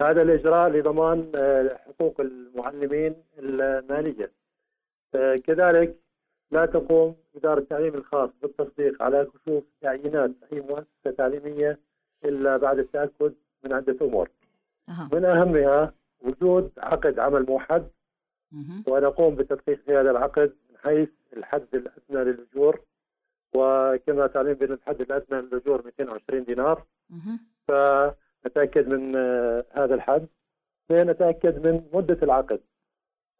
هذا 0.00 0.22
الإجراء 0.22 0.70
لضمان 0.70 1.32
آه، 1.34 1.76
حقوق 1.76 2.20
المعلمين 2.20 3.14
المالية. 3.38 4.32
آه، 5.14 5.36
كذلك 5.36 5.96
لا 6.50 6.66
تقوم 6.66 7.16
إدارة 7.36 7.58
التعليم 7.58 7.94
الخاص 7.94 8.30
بالتصديق 8.42 9.02
على 9.02 9.24
كشوف 9.34 9.64
تعيينات 9.80 10.30
أي 10.52 10.60
مؤسسة 10.60 11.10
تعليمية 11.18 11.78
إلا 12.24 12.56
بعد 12.56 12.78
التأكد 12.78 13.34
من 13.64 13.72
عدة 13.72 14.06
أمور. 14.06 14.30
أها. 14.88 15.08
من 15.12 15.24
أهمها 15.24 15.94
وجود 16.22 16.72
عقد 16.78 17.18
عمل 17.18 17.46
موحد. 17.48 17.88
ونقوم 18.86 19.34
بتدقيق 19.34 19.80
في 19.86 19.92
هذا 19.96 20.10
العقد 20.10 20.52
من 20.70 20.76
حيث 20.78 21.08
الحد 21.36 21.66
الأدنى 21.74 22.32
للأجور. 22.32 22.80
وكما 23.54 24.26
تعلم 24.26 24.52
بأن 24.52 24.72
الحد 24.72 25.00
الأدنى 25.00 25.40
للأجور 25.40 25.82
220 25.84 26.44
دينار. 26.44 26.84
فنتاكد 27.68 28.88
من 28.88 29.16
آه، 29.16 29.64
هذا 29.72 29.94
الحد. 29.94 30.26
نتاكد 30.90 31.66
من 31.66 31.82
مدة 31.92 32.18
العقد. 32.22 32.60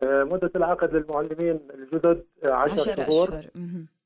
آه، 0.03 0.25
مدة 0.25 0.51
العقد 0.57 0.95
للمعلمين 0.95 1.61
الجدد 1.75 2.25
10 2.45 2.53
عشر 2.55 3.05
شهور. 3.05 3.29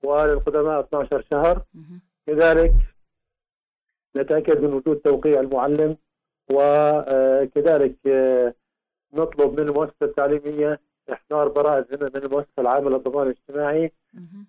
وللقدماء 0.02 0.80
12 0.80 1.22
شهر. 1.30 1.62
كذلك 2.26 2.72
نتأكد 4.16 4.60
من 4.60 4.72
وجود 4.72 4.96
توقيع 4.96 5.40
المعلم. 5.40 5.96
وكذلك 6.50 7.96
آه، 8.06 8.54
نطلب 9.16 9.52
من 9.60 9.68
المؤسسة 9.68 9.94
التعليمية 10.02 10.80
إحضار 11.12 11.48
براءة 11.48 11.86
ذمه 11.92 12.10
من 12.14 12.22
المؤسسة 12.22 12.48
العامة 12.58 12.90
للضمان 12.90 13.26
الاجتماعي. 13.26 13.92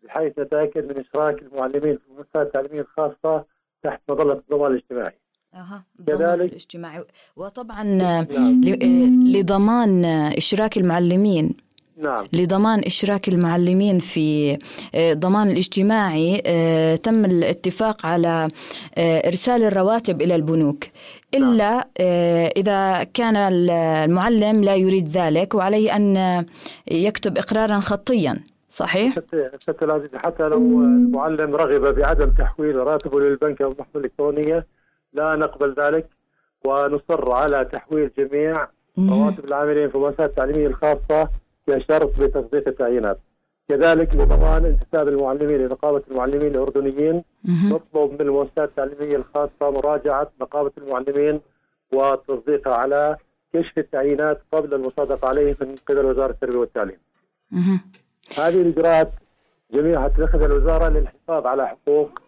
بحيث 0.04 0.40
نتأكد 0.40 0.86
من 0.92 0.98
إشراك 1.00 1.42
المعلمين 1.42 1.98
في 1.98 2.04
المؤسسات 2.12 2.48
التعليمية 2.48 2.82
الخاصة 2.82 3.46
تحت 3.84 4.02
مظلة 4.10 4.34
الضمان 4.34 4.72
الاجتماعي. 4.72 5.14
أها. 5.54 5.84
كذلك- 6.08 6.50
الاجتماعي 6.52 7.04
وطبعا 7.36 7.84
نعم 7.84 8.26
آه، 8.38 9.38
لضمان 9.40 10.06
إشراك 10.38 10.78
المعلمين 10.78 11.54
نعم 11.98 12.26
لضمان 12.34 12.80
إشراك 12.86 13.28
المعلمين 13.28 14.00
في 14.00 14.58
آه، 14.96 15.14
ضمان 15.14 15.50
الاجتماعي 15.50 16.42
آه، 16.46 16.96
تم 16.96 17.26
الاتفاق 17.26 18.06
على 18.06 18.48
آه، 18.98 19.28
إرسال 19.28 19.64
الرواتب 19.64 20.22
إلى 20.22 20.36
البنوك 20.36 20.84
إلا 21.34 21.88
آه، 22.00 22.54
إذا 22.58 23.04
كان 23.04 23.36
المعلم 23.36 24.64
لا 24.64 24.76
يريد 24.76 25.08
ذلك 25.08 25.56
وعليه 25.56 25.96
أن 25.96 26.46
يكتب 26.92 27.38
إقرارا 27.38 27.80
خطيا 27.80 28.38
صحيح؟ 28.70 29.16
حتى 29.16 29.50
حتى 30.14 30.44
لو 30.44 30.58
المعلم 30.58 31.56
رغب 31.56 31.96
بعدم 31.96 32.30
تحويل 32.30 32.76
راتبه 32.76 33.20
للبنك 33.20 33.62
أو 33.62 33.72
المحفظه 33.72 34.00
الإلكترونية 34.00 34.66
لا 35.14 35.36
نقبل 35.36 35.76
ذلك 35.80 36.08
ونصر 36.66 37.32
على 37.32 37.66
تحويل 37.66 38.12
جميع. 38.18 38.68
رواتب 39.00 39.46
العاملين 39.46 39.90
في 39.90 39.96
المؤسسات 39.96 40.30
التعليمية 40.30 40.68
الخاصة 40.68 41.30
كشرط 41.68 42.20
لتصديق 42.20 42.68
التعيينات. 42.68 43.20
كذلك 43.70 44.16
لضمان 44.16 44.66
انتساب 44.66 45.08
المعلمين 45.08 45.58
لنقابة 45.58 46.02
المعلمين 46.12 46.48
الأردنيين 46.56 47.24
مهم. 47.44 47.74
نطلب 47.74 48.12
من 48.12 48.22
المؤسسات 48.22 48.70
التعليمية 48.70 49.16
الخاصة 49.16 49.72
مراجعة 49.72 50.32
نقابة 50.42 50.72
المعلمين 50.78 51.42
وتصديقها 51.92 52.74
على 52.74 53.18
كشف 53.54 53.78
التعيينات 53.78 54.42
قبل 54.52 54.74
المصادقة 54.74 55.28
عليه 55.28 55.58
من 55.62 55.76
قبل 55.88 56.06
وزارة 56.06 56.32
التربية 56.32 56.58
والتعليم. 56.58 56.98
هذه 58.38 58.62
الإجراءات 58.62 59.12
جميعها 59.74 60.08
تتخذها 60.08 60.46
الوزارة 60.46 60.90
للحفاظ 60.90 61.46
على 61.46 61.68
حقوق 61.68 62.22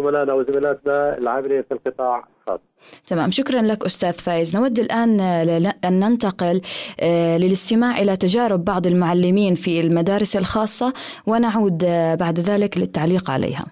زملائنا 0.00 0.32
وزميلاتنا 0.32 1.18
العاملين 1.18 1.62
في 1.62 1.74
القطاع 1.74 2.28
الخاص. 2.40 2.60
تمام 3.06 3.30
شكرا 3.30 3.62
لك 3.62 3.84
أستاذ 3.84 4.12
فايز. 4.12 4.56
نود 4.56 4.78
الآن 4.78 5.20
آه، 5.20 5.74
أن 5.84 6.00
ننتقل 6.00 6.60
آه، 7.00 7.38
للاستماع 7.38 7.98
إلى 7.98 8.16
تجارب 8.16 8.64
بعض 8.64 8.86
المعلمين 8.86 9.54
في 9.54 9.80
المدارس 9.80 10.36
الخاصة 10.36 10.92
ونعود 11.26 11.84
آه، 11.84 12.14
بعد 12.14 12.40
ذلك 12.40 12.78
للتعليق 12.78 13.30
عليها. 13.30 13.64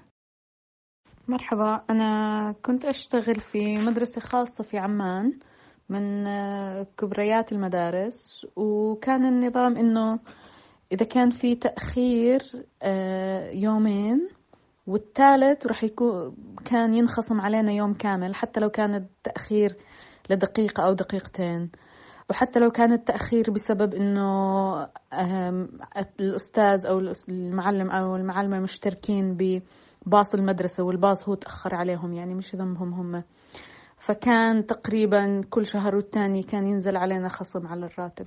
مرحبا. 1.28 1.80
أنا 1.90 2.54
كنت 2.62 2.84
أشتغل 2.84 3.34
في 3.34 3.74
مدرسة 3.74 4.20
خاصة 4.20 4.64
في 4.64 4.78
عمان 4.78 5.32
من 5.88 6.24
كبريات 6.98 7.52
المدارس 7.52 8.46
وكان 8.56 9.24
النظام 9.24 9.76
إنه 9.76 10.18
إذا 10.92 11.04
كان 11.04 11.30
في 11.30 11.54
تأخير 11.54 12.42
يومين 13.52 14.28
والثالث 14.86 15.66
راح 15.66 15.84
يكون 15.84 16.36
كان 16.64 16.94
ينخصم 16.94 17.40
علينا 17.40 17.72
يوم 17.72 17.94
كامل 17.94 18.34
حتى 18.34 18.60
لو 18.60 18.70
كان 18.70 18.94
التأخير 18.94 19.76
لدقيقة 20.30 20.86
أو 20.86 20.92
دقيقتين. 20.92 21.70
وحتى 22.30 22.60
لو 22.60 22.70
كان 22.70 22.92
التأخير 22.92 23.50
بسبب 23.50 23.94
إنه 23.94 24.88
الأستاذ 26.20 26.86
أو 26.86 26.98
المعلم 27.28 27.90
أو 27.90 28.16
المعلمة 28.16 28.60
مشتركين 28.60 29.36
بباص 29.36 30.34
المدرسة 30.34 30.84
والباص 30.84 31.28
هو 31.28 31.34
تأخر 31.34 31.74
عليهم 31.74 32.12
يعني 32.12 32.34
مش 32.34 32.54
ذنبهم 32.56 32.94
هم. 32.94 33.22
فكان 33.98 34.66
تقريبا 34.66 35.40
كل 35.50 35.66
شهر 35.66 35.94
والتاني 35.96 36.42
كان 36.42 36.66
ينزل 36.66 36.96
علينا 36.96 37.28
خصم 37.28 37.66
على 37.66 37.86
الراتب. 37.86 38.26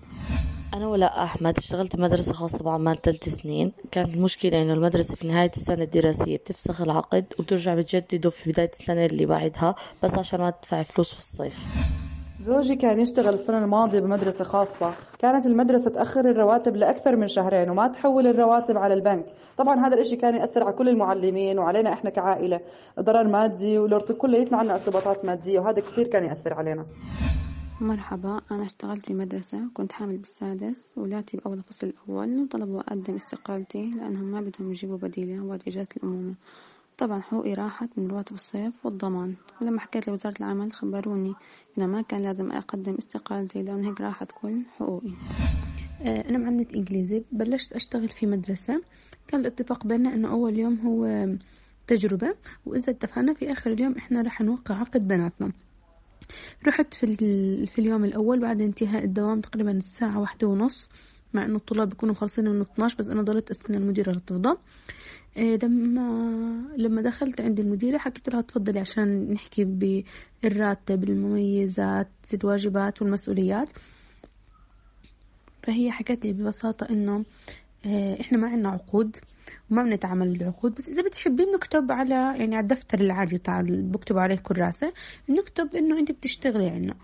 أنا 0.74 0.88
ولاء 0.88 1.24
أحمد 1.24 1.58
اشتغلت 1.58 1.96
بمدرسة 1.96 2.34
خاصة 2.34 2.64
بعمان 2.64 2.96
ثلاث 2.96 3.30
سنين. 3.30 3.72
كانت 3.92 4.16
المشكلة 4.16 4.62
إنه 4.62 4.74
المدرسة 4.74 5.16
في 5.16 5.28
نهاية 5.28 5.50
السنة 5.50 5.84
الدراسية 5.84 6.38
بتفسخ 6.38 6.82
العقد 6.82 7.26
وبترجع 7.40 7.76
بتجدده 7.76 8.30
في 8.30 8.52
بداية 8.52 8.70
السنة 8.70 9.06
اللي 9.06 9.26
بعدها 9.26 9.76
بس 10.04 10.18
عشان 10.18 10.40
ما 10.40 10.50
تدفعي 10.50 10.84
فلوس 10.84 11.14
في 11.14 11.20
الصيف. 11.20 11.68
زوجي 12.48 12.76
كان 12.76 13.00
يشتغل 13.00 13.34
السنة 13.34 13.58
الماضية 13.58 14.00
بمدرسة 14.00 14.44
خاصة. 14.44 14.94
كانت 15.20 15.46
المدرسة 15.46 15.90
تأخر 15.90 16.20
الرواتب 16.20 16.76
لأكثر 16.76 17.16
من 17.16 17.28
شهرين 17.28 17.70
وما 17.70 17.88
تحول 17.88 18.28
الرواتب 18.28 18.78
على 18.78 18.94
البنك. 18.94 19.26
طبعا 19.58 19.88
هذا 19.88 19.96
الإشي 19.96 20.16
كان 20.16 20.36
يأثر 20.36 20.64
على 20.64 20.74
كل 20.74 20.90
المعلمين 20.90 21.60
وعلينا 21.60 21.94
إحنا 21.94 22.10
كعائلة. 22.10 22.60
ضرر 23.00 23.28
مادي 23.28 23.78
والارتب 23.80 24.16
كلياتنا 24.16 24.58
عنا 24.58 24.74
إرتباطات 24.74 25.26
مادية 25.26 25.60
وهذا 25.60 25.80
كثير 25.80 26.08
كان 26.08 26.26
يأثر 26.26 26.54
علينا. 26.54 26.86
مرحبا 27.82 28.42
أنا 28.52 28.66
اشتغلت 28.66 29.06
في 29.06 29.14
مدرسة 29.14 29.70
كنت 29.74 29.92
حامل 29.92 30.18
بالسادس 30.18 30.94
ولادي 30.98 31.38
بأول 31.38 31.58
الفصل 31.58 31.88
الأول 31.88 32.40
وطلبوا 32.40 32.80
أقدم 32.82 33.16
استقالتي 33.16 33.92
لأنهم 33.92 34.24
ما 34.24 34.42
بدهم 34.42 34.72
يجيبوا 34.72 34.98
بديلة 34.98 35.42
وقت 35.44 35.68
إجازة 35.68 35.90
الأمومة. 35.98 36.34
طبعا 36.98 37.22
حقوقي 37.22 37.54
راحت 37.54 37.90
من 37.98 38.08
رواتب 38.08 38.36
الصيف 38.36 38.74
والضمان. 38.86 39.36
ولما 39.62 39.80
حكيت 39.80 40.08
لوزارة 40.08 40.34
العمل 40.40 40.74
خبروني 40.74 41.34
إنه 41.78 41.86
ما 41.86 42.02
كان 42.02 42.22
لازم 42.22 42.52
أقدم 42.52 42.96
استقالتي 42.96 43.64
لأن 43.64 43.86
هيك 43.86 44.02
راحت 44.02 44.32
كل 44.32 44.64
حقوقي. 44.78 45.12
آه، 46.02 46.30
أنا 46.30 46.38
معلمة 46.38 46.66
إنجليزي. 46.76 47.24
بلشت 47.32 47.74
أشتغل 47.74 48.10
في 48.10 48.26
مدرسة. 48.26 48.82
كان 49.28 49.40
الاتفاق 49.40 49.88
بيننا 49.88 50.14
إنه 50.14 50.32
أول 50.32 50.60
يوم 50.60 50.80
هو 50.80 51.28
تجربة 51.88 52.36
وإذا 52.66 52.92
اتفقنا 52.92 53.34
في 53.34 53.52
آخر 53.52 53.72
اليوم 53.72 53.92
إحنا 53.98 54.22
رح 54.22 54.42
نوقع 54.42 54.76
عقد 54.76 55.08
بيناتنا 55.08 55.52
رحت 56.68 56.94
في, 56.94 57.16
في 57.66 57.80
اليوم 57.80 58.06
الأول 58.06 58.40
بعد 58.40 58.62
انتهاء 58.62 59.04
الدوام 59.04 59.42
تقريبا 59.42 59.72
الساعة 59.72 60.20
واحدة 60.20 60.48
ونص 60.48 60.90
مع 61.34 61.46
إنه 61.46 61.56
الطلاب 61.56 61.90
بيكونوا 61.90 62.16
خالصين 62.16 62.46
من 62.50 62.62
12 62.62 62.96
بس 63.00 63.08
أنا 63.08 63.22
ضلت 63.22 63.50
أستنى 63.52 63.78
المديرة 63.78 64.12
لتفضى 64.12 64.58
إيه 65.38 65.60
لما 65.64 66.64
لما 66.78 67.02
دخلت 67.02 67.42
عند 67.42 67.60
المديرة 67.60 67.98
حكيت 67.98 68.30
لها 68.30 68.42
تفضلي 68.42 68.80
عشان 68.80 69.32
نحكي 69.34 69.64
بالراتب 70.44 71.04
المميزات 71.04 72.10
الواجبات 72.34 73.02
والمسؤوليات. 73.02 73.70
فهي 75.64 75.92
حكت 75.92 76.26
لي 76.26 76.34
ببساطة 76.34 76.88
إنه 76.90 77.26
آه، 77.86 78.22
إحنا 78.22 78.38
ما 78.38 78.48
عنا 78.48 78.70
عقود 78.70 79.16
وما 79.72 79.84
بنتعامل 79.84 80.38
بالعقود. 80.38 80.76
بس 80.76 80.90
إذا 80.90 81.02
بتحبين 81.02 81.48
نكتب 81.56 81.92
على 81.92 82.16
يعني 82.16 82.56
على 82.56 82.64
الدفتر 82.64 83.00
العادي 83.00 83.38
تاع 83.38 83.62
بكتب 83.68 84.18
عليه 84.18 84.36
كراسة 84.36 84.94
نكتب 85.30 85.76
إنه 85.76 86.00
أنت 86.00 86.12
بتشتغلي 86.12 86.70
عنا. 86.70 86.96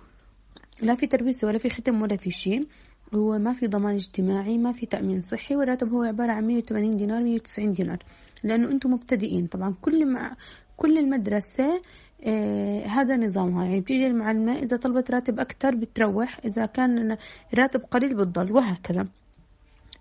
لا 0.82 0.96
في 0.96 1.08
تربيسة 1.08 1.48
ولا 1.48 1.58
في 1.58 1.70
ختم 1.70 2.02
ولا 2.02 2.16
في 2.18 2.30
شيء. 2.30 2.68
هو 3.16 3.38
ما 3.38 3.54
في 3.54 3.68
ضمان 3.68 3.96
اجتماعي 3.96 4.58
ما 4.58 4.72
في 4.72 4.86
تأمين 4.86 5.22
صحي. 5.22 5.56
والراتب 5.56 5.90
هو 5.90 6.04
عبارة 6.04 6.32
عن 6.32 6.48
180 6.48 6.90
دينار 6.90 7.24
190 7.24 7.74
دينار. 7.74 7.98
لأنه 8.44 8.72
أنتم 8.72 8.92
مبتدئين. 8.92 9.48
طبعا 9.48 9.76
كل 9.82 10.14
مع 10.14 10.36
كل 10.78 10.98
المدرسة 10.98 11.82
آه 12.28 12.86
هذا 12.86 13.16
نظامها. 13.18 13.66
يعني 13.66 13.80
بتيجي 13.80 14.08
المعلمة 14.08 14.54
إذا 14.58 14.78
طلبت 14.78 15.12
راتب 15.12 15.40
أكتر 15.40 15.76
بتروح. 15.76 16.40
إذا 16.46 16.66
كان 16.66 17.18
راتب 17.58 17.80
قليل 17.80 18.16
بتضل. 18.16 18.52
وهكذا. 18.52 19.08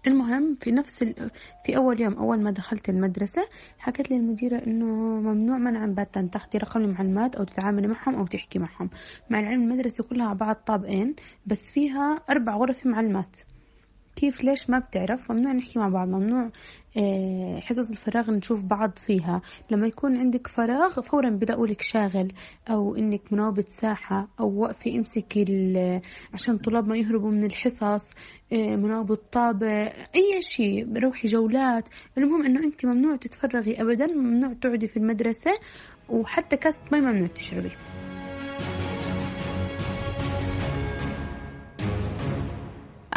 المهم 0.06 0.56
في 0.60 0.70
نفس 0.70 1.02
ال... 1.02 1.30
في 1.66 1.76
أول 1.76 2.00
يوم 2.00 2.12
أول 2.14 2.40
ما 2.40 2.50
دخلت 2.50 2.88
المدرسة 2.88 3.48
حكت 3.78 4.10
لي 4.10 4.16
المديرة 4.16 4.58
إنه 4.66 4.86
ممنوع 5.20 5.58
منعا 5.58 5.86
باتا 5.86 6.28
تاخدي 6.32 6.58
رقم 6.58 6.80
المعلمات 6.80 7.36
أو 7.36 7.44
تتعاملي 7.44 7.86
معهم 7.86 8.14
أو 8.14 8.26
تحكي 8.26 8.58
معهم. 8.58 8.90
مع 9.30 9.40
العلم 9.40 9.62
المدرسة 9.62 10.04
كلها 10.04 10.26
على 10.26 10.38
بعض 10.38 10.56
طابقين 10.56 11.14
بس 11.46 11.70
فيها 11.70 12.20
أربع 12.30 12.56
غرف 12.56 12.86
معلمات. 12.86 13.36
كيف 14.16 14.44
ليش 14.44 14.70
ما 14.70 14.79
بتعرف؟ 14.79 15.31
ممنوع 15.33 15.53
نحكي 15.53 15.79
مع 15.79 15.88
بعض 15.88 16.09
ممنوع 16.09 16.51
آه، 16.96 17.61
حصص 17.61 17.90
الفراغ 17.90 18.31
نشوف 18.31 18.64
بعض 18.64 18.98
فيها. 18.98 19.42
لما 19.70 19.87
يكون 19.87 20.16
عندك 20.16 20.46
فراغ 20.46 21.01
فورا 21.01 21.31
بلاقوا 21.31 21.66
لك 21.66 21.83
شاغل 21.83 22.29
أو 22.70 22.96
إنك 22.96 23.33
مناوبة 23.33 23.64
ساحة 23.68 24.29
أو 24.40 24.61
وقفي 24.61 24.96
امسكي 24.96 25.44
عشان 26.35 26.55
الطلاب 26.55 26.88
ما 26.88 26.96
يهربوا 26.96 27.31
من 27.31 27.44
الحصص 27.44 28.14
آه، 28.53 28.77
مناوبة 28.77 29.18
طابع 29.33 29.92
أي 30.16 30.40
شيء 30.40 30.98
روحي 31.05 31.29
جولات. 31.29 31.88
المهم 32.18 32.42
إنه 32.44 32.61
انت 32.64 32.87
ممنوع 32.87 33.16
تتفرغي 33.16 33.83
ابدا 33.83 34.07
ممنوع 34.07 34.53
تقعدي 34.53 34.88
في 34.88 34.96
المدرسة 34.96 35.51
وحتى 36.09 36.57
كاسة 36.57 36.85
مي 36.92 37.01
ممنوع 37.01 37.29
تشربي. 37.29 37.70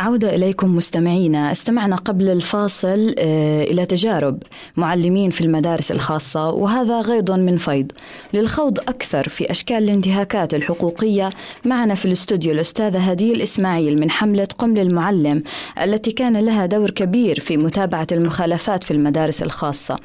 عودة 0.05 0.35
إليكم 0.35 0.75
مستمعينا. 0.75 1.51
استمعنا 1.51 1.95
قبل 1.95 2.29
الفاصل 2.29 3.15
آه، 3.19 3.63
إلى 3.63 3.85
تجارب 3.85 4.43
معلمين 4.77 5.29
في 5.29 5.41
المدارس 5.41 5.91
الخاصة 5.91 6.49
وهذا 6.49 7.01
غيض 7.01 7.31
من 7.31 7.57
فيض. 7.57 7.91
للخوض 8.33 8.79
أكثر 8.79 9.29
في 9.29 9.51
أشكال 9.51 9.77
الانتهاكات 9.77 10.53
الحقوقية 10.53 11.29
معنا 11.65 11.95
في 11.95 12.05
الاستوديو 12.05 12.51
الأستاذة 12.51 12.99
هديل 12.99 13.41
إسماعيل 13.41 13.99
من 13.99 14.11
حملة 14.11 14.47
قم 14.57 14.77
للمعلم 14.77 15.43
التي 15.81 16.11
كان 16.11 16.37
لها 16.37 16.65
دور 16.65 16.89
كبير 16.89 17.39
في 17.39 17.57
متابعة 17.57 18.07
المخالفات 18.11 18.83
في 18.83 18.91
المدارس 18.91 19.43
الخاصة. 19.43 19.95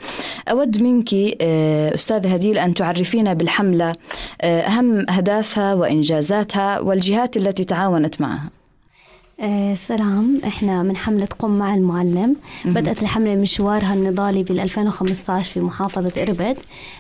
أود 0.51 0.83
منك 0.83 1.15
آه، 1.41 1.95
أستاذة 1.95 2.35
هديل 2.35 2.59
أن 2.59 2.75
تعرفينا 2.75 3.33
بالحملة 3.33 3.95
آه، 4.41 4.61
أهم 4.61 5.11
أهدافها 5.11 5.75
وإنجازاتها 5.75 6.81
والجهات 6.81 7.37
التي 7.37 7.65
تعاونت 7.65 8.21
معها. 8.21 8.60
سلام. 9.75 10.39
إحنا 10.47 10.83
من 10.83 10.97
حملة 10.97 11.29
قم 11.39 11.51
مع 11.51 11.75
المعلم. 11.75 12.37
بدأت 12.65 13.03
الحملة 13.03 13.35
مشوارها 13.37 13.95
النضالي 13.95 14.43
بال 14.43 14.61
2015 14.61 15.53
في 15.53 15.61
محافظة 15.61 16.23
إربد. 16.23 16.57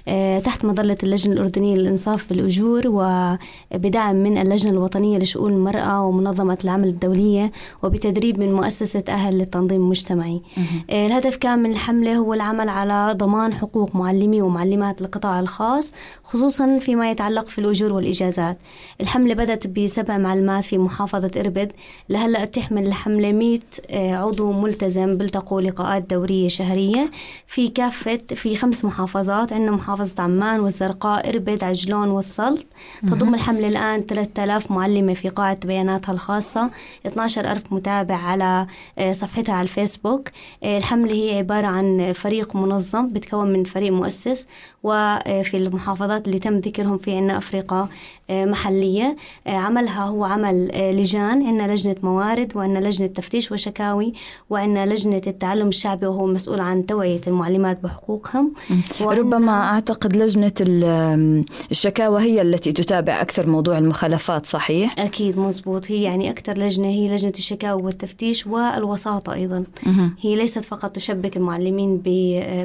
آه، 0.08 0.38
تحت 0.38 0.64
مظلة 0.64 0.96
اللجنة 1.02 1.34
الأردنية 1.34 1.74
للإنصاف 1.76 2.28
بالأجور 2.28 2.82
وبدعم 2.86 4.16
من 4.16 4.38
اللجنة 4.38 4.70
الوطنية 4.72 5.18
لشؤون 5.18 5.52
المرأة 5.52 6.02
ومنظمة 6.04 6.58
العمل 6.64 6.88
الدولية 6.88 7.52
وبتدريب 7.82 8.38
من 8.38 8.52
مؤسسة 8.54 9.04
أهل 9.08 9.38
للتنظيم 9.38 9.80
المجتمعي. 9.82 10.42
آه، 10.90 11.06
الهدف 11.06 11.36
كان 11.36 11.58
من 11.58 11.70
الحملة 11.70 12.16
هو 12.16 12.34
العمل 12.34 12.68
على 12.68 13.14
ضمان 13.18 13.54
حقوق 13.54 13.96
معلمي 13.96 14.42
ومعلمات 14.42 15.00
القطاع 15.00 15.40
الخاص 15.40 15.92
خصوصا 16.24 16.78
فيما 16.78 17.10
يتعلق 17.10 17.46
في 17.46 17.58
الأجور 17.58 17.92
والإجازات. 17.92 18.58
الحملة 19.00 19.34
بدأت 19.34 19.66
بسبع 19.66 20.18
معلمات 20.18 20.64
في 20.64 20.78
محافظة 20.78 21.30
إربد 21.40 21.72
لها 22.08 22.29
هلا 22.30 22.44
تحمل 22.44 22.86
الحملة 22.86 23.32
100 23.32 23.58
آه، 23.90 24.14
عضو 24.14 24.52
ملتزم 24.52 25.18
بيلتقوا 25.18 25.60
لقاءات 25.60 26.02
دورية 26.10 26.48
شهرية. 26.48 27.10
في 27.46 27.68
كافة 27.68 28.20
في 28.34 28.56
خمس 28.56 28.84
محافظات 28.84 29.52
عندنا 29.52 29.70
محافظة 29.70 30.22
عمان 30.22 30.60
والزرقاء 30.60 31.28
إربد 31.28 31.64
عجلون 31.64 32.08
والسلط 32.08 32.66
تضم 33.02 33.34
الحملة 33.34 33.68
الآن 33.68 34.00
3000 34.06 34.70
معلمة 34.70 35.14
في 35.14 35.28
قاعة 35.28 35.58
بياناتها 35.66 36.12
الخاصة. 36.12 36.70
12 37.06 37.52
ألف 37.52 37.72
متابع 37.72 38.14
على 38.16 38.66
آه، 38.98 39.12
صفحتها 39.12 39.54
على 39.54 39.62
الفيسبوك. 39.62 40.28
آه، 40.62 40.78
الحملة 40.78 41.12
هي 41.14 41.38
عبارة 41.38 41.66
عن 41.66 42.12
فريق 42.12 42.56
منظم 42.56 43.08
بتكون 43.08 43.52
من 43.52 43.64
فريق 43.64 43.92
مؤسس. 43.92 44.46
وفي 44.82 45.56
المحافظات 45.56 46.26
اللي 46.26 46.38
تم 46.38 46.56
ذكرهم 46.56 46.98
في 46.98 47.16
عنا 47.16 47.38
أفريقيا 47.38 47.88
محلية. 48.30 49.16
عملها 49.46 50.04
هو 50.04 50.24
عمل 50.24 50.70
لجان. 50.96 51.46
عندنا 51.46 51.72
لجنة 51.72 51.96
موارد 52.20 52.56
وعندنا 52.56 52.88
لجنة 52.88 53.06
تفتيش 53.06 53.52
وشكاوي 53.52 54.12
وعندنا 54.50 54.86
لجنة 54.86 55.22
التعلم 55.26 55.68
الشعبي 55.68 56.06
وهو 56.06 56.26
مسؤول 56.26 56.60
عن 56.60 56.86
توعية 56.86 57.20
المعلمات 57.26 57.82
بحقوقهم. 57.82 58.52
ربما 59.00 59.52
أعتقد 59.52 60.16
لجنة 60.16 60.52
ال- 60.60 61.44
الشكاوى 61.70 62.22
هي 62.22 62.42
التي 62.42 62.72
تتابع 62.72 63.20
أكثر 63.20 63.46
موضوع 63.50 63.78
المخالفات 63.78 64.46
صحيح؟ 64.46 64.94
أكيد 64.98 65.38
مزبوط. 65.38 65.90
هي 65.90 66.02
يعني 66.02 66.30
أكثر 66.30 66.58
لجنة 66.58 66.86
هي 66.88 67.08
لجنة 67.14 67.32
الشكاوى 67.38 67.82
والتفتيش 67.82 68.46
والوساطة 68.46 69.32
أيضا. 69.32 69.64
هي 70.20 70.36
ليست 70.36 70.64
فقط 70.64 70.90
تشبك 70.90 71.36
المعلمين 71.36 72.00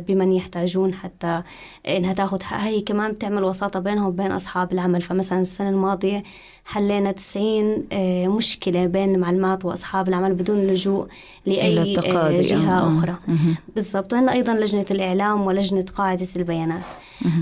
بمن 0.08 0.32
يحتاجون 0.34 0.94
حتى 0.94 1.41
إنها 1.88 2.13
تأخذ 2.13 2.44
حقها 2.44 2.68
هي 2.68 2.82
كمان 2.82 3.12
بتعمل 3.12 3.44
وساطة 3.44 3.80
بينهم 3.80 4.06
وبين 4.08 4.32
أصحاب 4.32 4.72
العمل. 4.74 5.02
فمثلا 5.02 5.41
السنة 5.41 5.70
الماضية 5.70 6.24
حلينا 6.65 7.12
90 7.12 7.84
آه، 7.91 8.28
مشكلة 8.28 8.86
بين 8.86 9.15
المعلمات 9.15 9.65
وأصحاب 9.65 10.08
العمل 10.10 10.34
بدون 10.34 10.67
لجوء 10.67 11.08
لأي 11.45 11.97
آه،. 11.97 12.41
جهة. 12.41 12.88
أخرى. 12.88 13.15
بالضبط 13.75 14.13
وعندنا 14.13 14.34
أيضا 14.34 14.54
لجنة 14.54 14.86
الإعلام 14.91 15.41
ولجنة 15.41 15.86
قاعدة 15.95 16.28
البيانات 16.36 16.84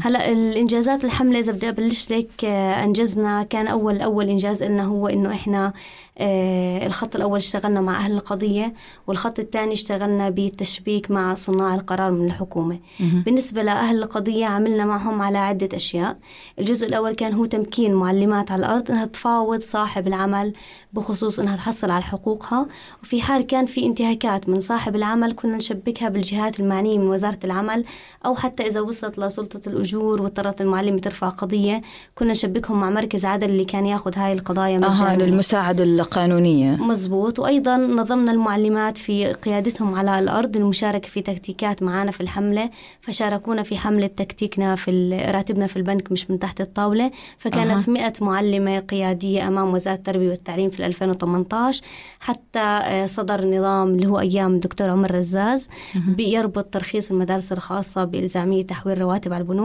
هلا 0.02 0.32
الإنجازات 0.32 1.06
الحملة 1.06 1.40
إذا 1.40 1.52
بدي 1.52 1.70
أبلش 1.70 2.12
لك 2.12 2.46
آه، 2.46 2.84
أنجزنا 2.84 3.44
كان 3.44 3.68
أول 3.68 4.02
أول 4.02 4.30
إنجاز 4.30 4.64
لنا 4.64 4.84
هو 4.84 5.08
إنه 5.08 5.32
إحنا 5.32 5.74
آه، 6.18 6.86
الخط 6.86 7.16
الأول 7.16 7.38
اشتغلنا 7.38 7.82
مع 7.82 7.98
أهل 7.98 8.12
القضية 8.12 8.74
والخط 9.08 9.40
الثاني 9.40 9.74
اشتغلنا 9.74 10.30
بالتشبيك 10.30 11.12
مع 11.12 11.34
صناع 11.34 11.76
القرار 11.76 12.12
من 12.12 12.26
الحكومة. 12.26 12.80
بالنسبة 13.26 13.64
لأهل 13.64 14.04
القضية 14.04 14.46
عملنا 14.46 14.86
معهم 14.86 15.22
على 15.22 15.38
عدة 15.38 15.70
أشياء. 15.74 16.18
الجزء 16.60 16.88
الأول 16.88 17.16
كان 17.16 17.34
هو 17.34 17.46
تمكين 17.46 17.94
معلمات 17.94 18.52
على 18.52 18.66
الأرض 18.66 18.92
إنها 18.92 19.06
تفاوض 19.06 19.62
صاحب 19.62 20.08
العمل 20.08 20.54
بخصوص 20.94 21.40
إنها 21.40 21.56
تحصل 21.56 21.92
على 21.92 22.04
حقوقها. 22.04 22.68
وفي 23.04 23.22
حال 23.22 23.48
كان 23.48 23.66
في 23.66 23.86
انتهاكات 23.86 24.50
من 24.50 24.60
صاحب 24.60 24.96
العمل 24.96 25.34
كنا 25.36 25.56
نشبكها 25.56 26.10
بالجهات 26.10 26.60
المعنية 26.60 26.98
من 26.98 27.08
وزارة 27.08 27.40
العمل 27.44 27.86
أو 28.26 28.36
حتى 28.36 28.68
إذا 28.68 28.82
وصلت 28.82 29.20
لسلطة 29.20 29.62
الأجور 29.74 30.22
واضطرت 30.22 30.62
المعلمة 30.62 30.98
ترفع 31.00 31.30
قضية. 31.30 31.82
كنا 32.16 32.32
نشبكهم 32.32 32.80
مع 32.80 32.90
مركز 32.90 33.26
عدل 33.26 33.50
اللي 33.50 33.66
كان 33.66 33.86
ياخذ 33.86 34.18
هاي 34.18 34.34
القضايا 34.34 34.76
أها 34.78 34.90
مجانا 34.90 35.24
للمساعدة 35.24 35.84
القانونية. 35.84 36.72
مزبوط. 36.76 37.40
وأيضا 37.40 37.78
نظمنا 37.78 38.32
المعلمات 38.32 38.98
في 38.98 39.26
قيادتهم 39.34 39.96
على 39.96 40.20
الأرض. 40.20 40.58
المشاركة 40.58 41.08
في 41.10 41.22
تكتيكات 41.22 41.84
معنا 41.84 42.12
في 42.12 42.22
الحملة. 42.22 42.70
فشاركونا 43.02 43.64
في 43.64 43.78
حملة 43.78 44.08
تكتيكنا 44.08 44.76
في 44.76 44.92
راتبنا 45.32 45.68
في 45.68 45.78
البنك 45.78 46.12
مش 46.12 46.32
من 46.32 46.40
تحت 46.40 46.62
الطاولة. 46.62 47.12
فكانت 47.38 47.90
أها. 47.90 47.94
100 47.94 48.14
معلمة 48.22 48.80
قيادية 48.80 49.48
أمام 49.48 49.74
وزارة 49.74 49.96
التربية 49.96 50.30
والتعليم 50.30 50.70
في 50.70 50.86
2018 50.86 51.82
حتى 52.20 52.60
آه، 52.60 53.06
صدر 53.06 53.46
نظام 53.48 53.88
اللي 53.88 54.08
هو 54.08 54.20
أيام 54.20 54.54
الدكتور 54.54 54.90
عمر 54.90 55.16
رزاز. 55.16 55.70
بيربط 56.08 56.66
ترخيص 56.66 57.12
المدارس 57.12 57.52
الخاصة 57.52 58.04
بإلزامية 58.04 58.64
تحويل 58.66 59.02
رواتب 59.02 59.34
على 59.34 59.42
البنوك. 59.42 59.63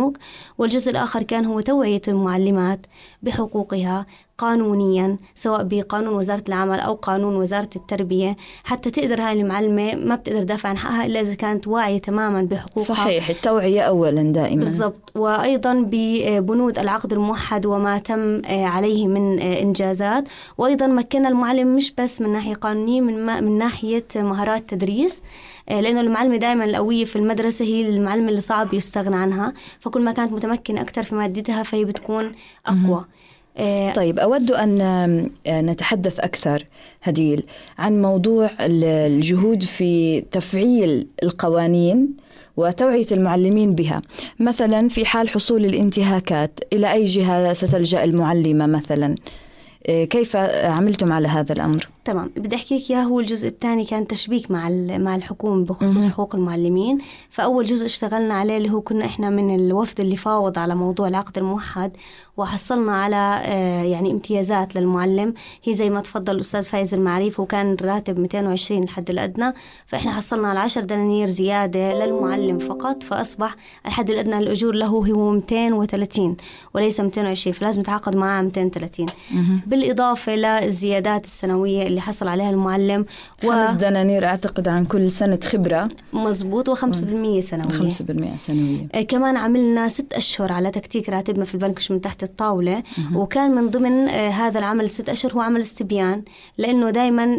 والجزء 0.59 0.91
الآخر 0.91 1.23
كان 1.23 1.45
هو 1.45 1.61
توعية 1.61 2.03
المعلمات 2.09 2.87
بحقوقها 3.23 4.07
قانونيا 4.39 5.17
سواء 5.35 5.63
بقانون 5.63 6.15
وزارة 6.15 6.45
العمل 6.49 6.81
أو 6.81 6.95
قانون 6.95 7.37
وزارة 7.37 7.69
التربية. 7.77 8.37
حتى 8.65 8.91
تقدر 8.91 9.21
هاي 9.21 9.41
المعلمة 9.41 9.95
ما 9.95 10.15
بتقدر 10.15 10.43
تدافع 10.43 10.69
عن 10.69 10.77
حقها 10.79 11.07
إلا 11.07 11.21
إذا 11.21 11.35
كانت 11.35 11.69
واعية 11.69 11.99
تماما 11.99 12.43
بحقوقها. 12.43 12.85
صحيح 12.95 13.29
التوعية 13.31 13.81
أولا 13.81 14.23
دائما. 14.23 14.61
بالضبط. 14.61 15.13
وأيضا 15.15 15.87
ببنود 15.91 16.79
العقد 16.79 17.13
الموحد 17.13 17.67
وما 17.67 17.99
تم 17.99 18.43
آه، 18.45 18.65
عليه 18.65 19.07
من 19.07 19.41
آه، 19.41 19.63
إنجازات. 19.63 20.25
وأيضا 20.59 20.87
مكنا 20.87 21.29
المعلم 21.29 21.77
مش 21.77 21.93
بس 21.99 22.21
من 22.21 22.33
ناحية 22.33 22.55
قانونية 22.55 23.01
من, 23.01 23.27
ما 23.27 23.41
من 23.41 23.59
ناحية 23.59 24.05
مهارات 24.17 24.71
تدريس. 24.71 25.23
آه، 25.69 25.81
لأنه 25.81 26.01
المعلمة 26.01 26.37
دائما 26.37 26.65
القوية 26.65 27.05
في 27.05 27.17
المدرسة 27.17 27.65
هي 27.65 27.89
المعلمة 27.89 28.29
اللي 28.29 28.41
صعب 28.41 28.75
يستغنى 28.75 29.17
عنها. 29.17 29.53
فكل 29.81 30.03
ما 30.03 30.13
كانت 30.13 30.33
متمكنة 30.33 30.81
أكثر 30.81 31.03
في 31.03 31.15
مادتها 31.15 31.63
فهي 31.63 31.85
بتكون 31.85 32.33
أقوى. 32.67 32.95
آه، 32.97 33.05
طيب 33.95 34.19
أود 34.19 34.51
أن 34.51 34.81
آم، 34.81 35.31
نتحدث 35.49 36.21
أكثر 36.21 36.65
هديل 37.03 37.43
عن 37.79 38.03
موضوع 38.03 38.51
ال- 38.61 38.85
الجهود 38.85 39.63
في 39.63 40.21
تفعيل 40.21 41.07
القوانين 41.23 42.11
وتوعية 42.57 43.07
المعلمين 43.13 43.75
بها 43.75 44.03
مثلا 44.41 44.89
في 44.89 45.05
حال 45.07 45.29
حصول 45.31 45.65
الانتهاكات 45.65 46.59
إلى 46.73 46.93
أي 46.93 47.05
جهة 47.05 47.53
ستلجأ 47.53 48.05
المعلمة 48.05 48.67
مثلا 48.67 49.15
إيه، 49.89 50.05
كيف 50.05 50.37
عملتم 50.65 51.13
على 51.13 51.29
هذا 51.29 51.53
الأمر؟ 51.53 51.89
تمام. 52.13 52.31
بدي 52.37 52.57
أحكي 52.57 52.79
لك 52.79 52.91
إياه 52.91 53.03
هو 53.03 53.21
الجزء 53.21 53.49
الثاني 53.49 53.85
كان 53.85 54.07
تشبيك 54.07 54.51
مع 54.51 54.69
ال- 54.69 55.05
مع 55.05 55.17
الحكومة 55.17 55.65
بخصوص 55.65 56.07
حقوق 56.07 56.35
المعلمين. 56.35 56.99
فأول 57.31 57.65
جزء 57.65 57.87
اشتغلنا 57.87 58.35
عليه 58.35 58.57
اللي 58.57 58.71
هو 58.71 58.81
كنا 58.81 59.05
إحنا 59.05 59.31
من 59.31 59.55
الوفد 59.55 60.01
اللي 60.01 60.17
فاوض 60.17 60.59
على 60.59 60.75
موضوع 60.75 61.09
العقد 61.09 61.39
الموحد 61.39 61.93
وحصلنا 62.37 62.93
على 62.97 63.41
آه، 63.45 63.83
يعني 63.83 64.11
امتيازات 64.11 64.77
للمعلم. 64.77 65.35
هي 65.65 65.75
زي 65.75 65.91
ما 65.91 66.01
تفضل 66.01 66.35
الأستاذ 66.35 66.63
فايز 66.63 66.95
المعريف 66.95 67.41
وكان 67.41 67.73
الراتب 67.81 68.19
220 68.19 68.83
الحد 68.83 69.11
الأدنى. 69.11 69.53
فإحنا 69.87 70.13
حصلنا 70.13 70.49
على 70.49 70.59
10 70.59 70.83
دنانير 70.85 71.27
زيادة 71.27 72.05
للمعلم 72.07 72.59
فقط 72.59 73.03
فأصبح 73.03 73.57
الحد 73.87 74.11
الأدنى 74.11 74.41
للاجور 74.41 74.75
له 74.75 74.87
هو 74.87 75.31
230 75.31 76.37
وليس 76.75 77.01
220 77.01 77.55
فلازم 77.55 77.81
يتعاقد 77.81 78.17
معاه 78.17 78.43
230 78.43 79.07
بالإضافة 79.67 80.35
للزيادات 80.37 81.25
السنوية 81.25 81.87
اللي 81.99 82.07
حصل 82.07 82.29
عليها 82.29 82.51
المعلم 82.51 83.05
خمس 83.43 83.71
دنانير 83.71 84.27
أعتقد 84.27 84.69
عن 84.69 84.85
كل 84.85 85.11
سنة 85.11 85.39
خبرة. 85.45 85.89
ومزبوط 86.13 86.71
و5% 86.71 86.83
سنوية. 87.41 87.91
5% 87.91 88.37
سنوية. 88.39 88.89
آه، 88.95 89.03
كمان 89.03 89.37
عملنا 89.37 89.89
ست 89.89 90.13
أشهر 90.13 90.53
على 90.53 90.71
تكتيك 90.71 91.09
راتبنا 91.09 91.45
في 91.45 91.55
البنك 91.55 91.77
مش 91.77 91.91
من 91.91 92.01
تحت 92.01 92.23
الطاولة. 92.23 92.83
وكان 93.15 93.51
من 93.51 93.71
ضمن 93.71 94.09
آه، 94.09 94.29
هذا 94.29 94.59
العمل 94.59 94.91
ست 94.91 95.09
أشهر 95.09 95.33
هو 95.33 95.41
عمل 95.41 95.61
استبيان 95.61 96.23
لأنه 96.59 96.91
دائما 96.91 97.37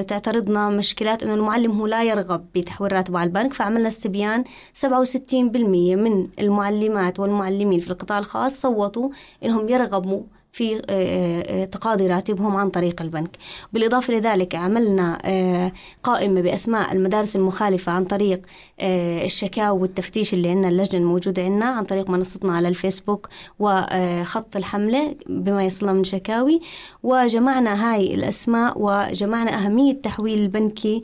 تعترضنا 0.00 0.68
مشكلات 0.68 1.22
أنه 1.22 1.34
المعلم 1.34 1.80
هو 1.80 1.86
لا 1.86 2.02
يرغب 2.02 2.44
بتحويل 2.54 2.92
راتبه 2.92 3.18
على 3.18 3.26
البنك. 3.28 3.52
فعملنا 3.52 3.88
استبيان 3.88 4.44
67% 4.74 5.96
من 5.96 6.26
المعلمات 6.38 7.20
والمعلمين 7.20 7.80
في 7.80 7.90
القطاع 7.90 8.18
الخاص 8.18 8.60
صوتوا 8.60 9.08
أنهم 9.44 9.68
يرغبوا 9.68 10.22
في 10.54 10.76
آه، 10.76 10.82
آه، 10.90 11.64
تقاضي 11.64 12.06
راتبهم 12.06 12.56
عن 12.56 12.70
طريق 12.70 13.02
البنك. 13.02 13.36
بالإضافة 13.72 14.14
لذلك 14.14 14.54
عملنا 14.54 15.18
آه، 15.24 15.72
قائمة 16.02 16.40
بأسماء 16.40 16.92
المدارس 16.92 17.36
المخالفة 17.36 17.92
عن 17.92 18.04
طريق 18.04 18.40
الشكاوى 18.80 19.80
والتفتيش 19.80 20.34
اللي 20.34 20.48
عندنا 20.48 20.68
اللجنة 20.68 21.00
الموجودة 21.00 21.42
عندنا 21.42 21.66
عن 21.66 21.84
طريق 21.84 22.10
منصتنا 22.10 22.56
على 22.56 22.68
الفيسبوك 22.68 23.28
وخط 23.58 24.56
الحملة 24.56 25.16
بما 25.28 25.64
يصلنا 25.64 25.92
من 25.92 26.04
شكاوي. 26.04 26.60
وجمعنا 27.02 27.92
هاي 27.94 28.14
الأسماء 28.14 28.74
وجمعنا 28.76 29.64
أهمية 29.64 29.92
تحويل 29.92 30.38
البنكي 30.40 31.02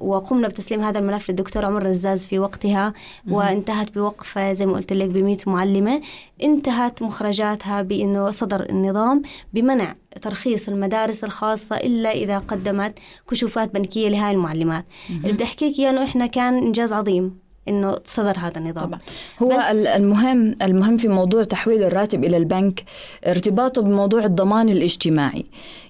وقمنا 0.00 0.48
بتسليم 0.48 0.80
هذا 0.80 0.98
الملف 0.98 1.30
للدكتور 1.30 1.64
عمر 1.64 1.86
رزاز 1.86 2.24
في 2.24 2.38
وقتها 2.38 2.92
وانتهت 3.30 3.94
بوقفة 3.94 4.52
زي 4.52 4.66
ما 4.66 4.72
قلت 4.72 4.92
لك 4.92 5.10
ب 5.10 5.48
معلمة. 5.48 6.02
انتهت 6.42 7.02
مخرجاتها 7.02 7.82
بأنه 7.82 8.30
صدر 8.30 8.68
النظام 8.70 9.22
بمنع 9.54 9.94
ترخيص 10.22 10.68
المدارس 10.68 11.24
الخاصة 11.24 11.76
إلا 11.76 12.10
إذا 12.10 12.38
قدمت 12.38 12.98
كشوفات 13.30 13.74
بنكية 13.74 14.08
لهاي 14.08 14.32
المعلمات. 14.32 14.84
اللي 15.10 15.32
بدي 15.32 15.44
أحكي 15.44 15.70
لك 15.70 15.78
إياه 15.78 15.90
إنه 15.90 16.04
إحنا 16.04 16.26
كان 16.26 16.58
إنجاز 16.58 16.92
عظيم. 16.92 17.49
إنه 17.68 17.98
صدر 18.04 18.38
هذا 18.38 18.58
النظام. 18.58 18.84
طبعا. 18.84 18.98
هو 19.42 19.60
المهم 19.96 20.56
المهم 20.62 20.96
في 20.96 21.08
موضوع 21.08 21.44
تحويل 21.44 21.82
الراتب 21.82 22.24
إلى 22.24 22.36
البنك 22.36 22.84
ارتباطه 23.26 23.82
بموضوع 23.82 24.24
الضمان 24.24 24.68
الاجتماعي. 24.68 25.44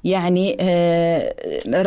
يعني 0.04 0.56
آه، 0.60 1.34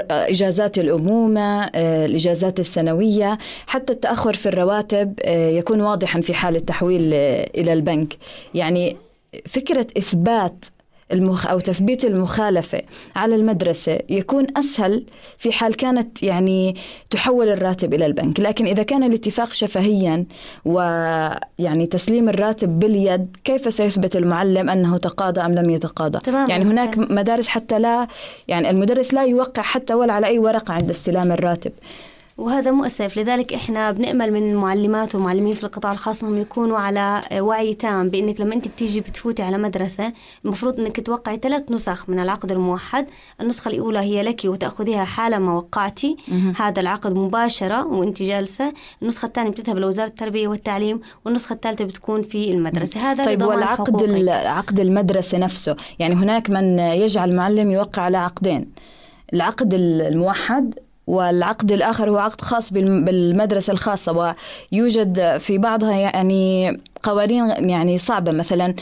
إجازات 0.10 0.78
الأمومة 0.78 1.64
آه، 1.64 2.06
الإجازات 2.06 2.60
السنوية 2.60 3.38
حتى 3.68 3.94
التأخر 3.94 4.34
في 4.34 4.46
الرواتب 4.46 5.20
آه، 5.22 5.50
يكون 5.50 5.82
واضحا 5.82 6.22
في 6.22 6.34
حال 6.34 6.56
التحويل 6.56 7.14
إلى 7.58 7.74
البنك. 7.74 8.18
يعني 8.54 8.98
فكرة 9.46 9.88
إثبات 9.98 10.66
المخ 11.14 11.48
أو 11.48 11.60
تثبيت 11.60 12.06
المخالفة 12.06 12.82
على 13.16 13.36
المدرسة 13.36 14.00
يكون 14.10 14.48
أسهل 14.58 15.04
في 15.38 15.52
حال 15.52 15.76
كانت 15.76 16.24
يعني 16.24 16.76
تحول 17.10 17.50
الراتب 17.50 17.94
إلى 17.94 18.06
البنك. 18.06 18.40
لكن 18.40 18.66
إذا 18.66 18.84
كان 18.84 19.04
الاتفاق 19.04 19.50
شفهيا 19.50 20.26
ويعني 20.66 21.86
تسليم 21.86 22.30
الراتب 22.30 22.80
باليد 22.80 23.38
كيف 23.44 23.74
سيثبت 23.74 24.16
المعلم 24.16 24.70
أنه 24.70 24.98
تقاضى 24.98 25.42
أم 25.42 25.56
لم 25.56 25.70
يتقاضى؟ 25.70 26.20
تماماً. 26.20 26.50
يعني 26.50 26.64
هناك 26.64 26.98
مدارس 26.98 27.48
حتى 27.48 27.80
لا 27.80 28.08
يعني 28.48 28.70
المدرس 28.70 29.14
لا 29.14 29.24
يوقع 29.24 29.62
حتى 29.62 29.94
ولا 29.94 30.14
على 30.14 30.28
أي 30.28 30.40
ورقة 30.40 30.74
عند 30.74 30.90
استلام 30.90 31.32
الراتب. 31.32 31.72
وهذا 32.38 32.72
مؤسف 32.72 33.18
لذلك 33.18 33.54
إحنا 33.54 33.92
بنأمل 33.92 34.34
من 34.34 34.52
المعلمات 34.52 35.16
والمعلمين 35.16 35.54
في 35.54 35.64
القطاع 35.64 35.92
الخاص 35.92 36.24
أنهم 36.24 36.38
يكونوا 36.38 36.78
على 36.78 37.22
وعي 37.40 37.74
تام 37.74 38.10
بإنك 38.10 38.42
لما 38.42 38.56
أنت 38.56 38.68
بتيجي 38.68 39.02
بتفوتي 39.02 39.44
على 39.44 39.58
مدرسة 39.58 40.14
المفروض 40.46 40.80
إنك 40.80 41.00
توقعي 41.06 41.38
ثلاث 41.38 41.72
نسخ 41.72 42.10
من 42.10 42.20
العقد 42.20 42.52
الموحد، 42.52 43.06
النسخة 43.42 43.70
الأولى 43.70 44.00
هي 44.00 44.24
لك 44.24 44.42
وتأخذيها 44.46 45.04
حالما 45.04 45.54
وقعتي. 45.54 46.18
هذا 46.58 46.80
العقد 46.82 47.16
مباشرة 47.18 47.86
وأنت 47.86 48.24
جالسة، 48.24 48.74
النسخة 49.02 49.26
الثانية 49.26 49.50
بتذهب 49.50 49.78
لوزاره 49.78 50.08
التربية 50.08 50.48
والتعليم، 50.48 51.02
والنسخة 51.26 51.54
الثالثة 51.54 51.86
بتكون 51.86 52.22
في 52.22 52.52
المدرسة، 52.52 53.00
هذا 53.12 53.26
طيب 53.26 53.42
والعقد 53.44 54.04
عقد 54.30 54.80
المدرسة 54.80 55.38
نفسه 55.38 55.76
يعني 56.00 56.16
هناك 56.16 56.50
من 56.50 56.80
يجعل 56.80 57.30
المعلم 57.30 57.72
يوقع 57.72 58.02
على 58.02 58.18
عقدين. 58.18 58.72
العقد 59.34 59.74
ال- 59.74 60.02
الموحد 60.02 60.80
والعقد 61.08 61.72
الآخر 61.72 62.10
هو 62.10 62.18
عقد 62.18 62.42
خاص 62.42 62.74
بالم- 62.74 63.06
بالمدرسة 63.06 63.74
الخاصة 63.74 64.36
ويوجد 64.72 65.38
في 65.38 65.58
بعضها 65.58 65.92
يعني 65.94 66.78
قوانين 67.04 67.70
يعني 67.70 67.98
صعبة 67.98 68.32
مثلا 68.32 68.74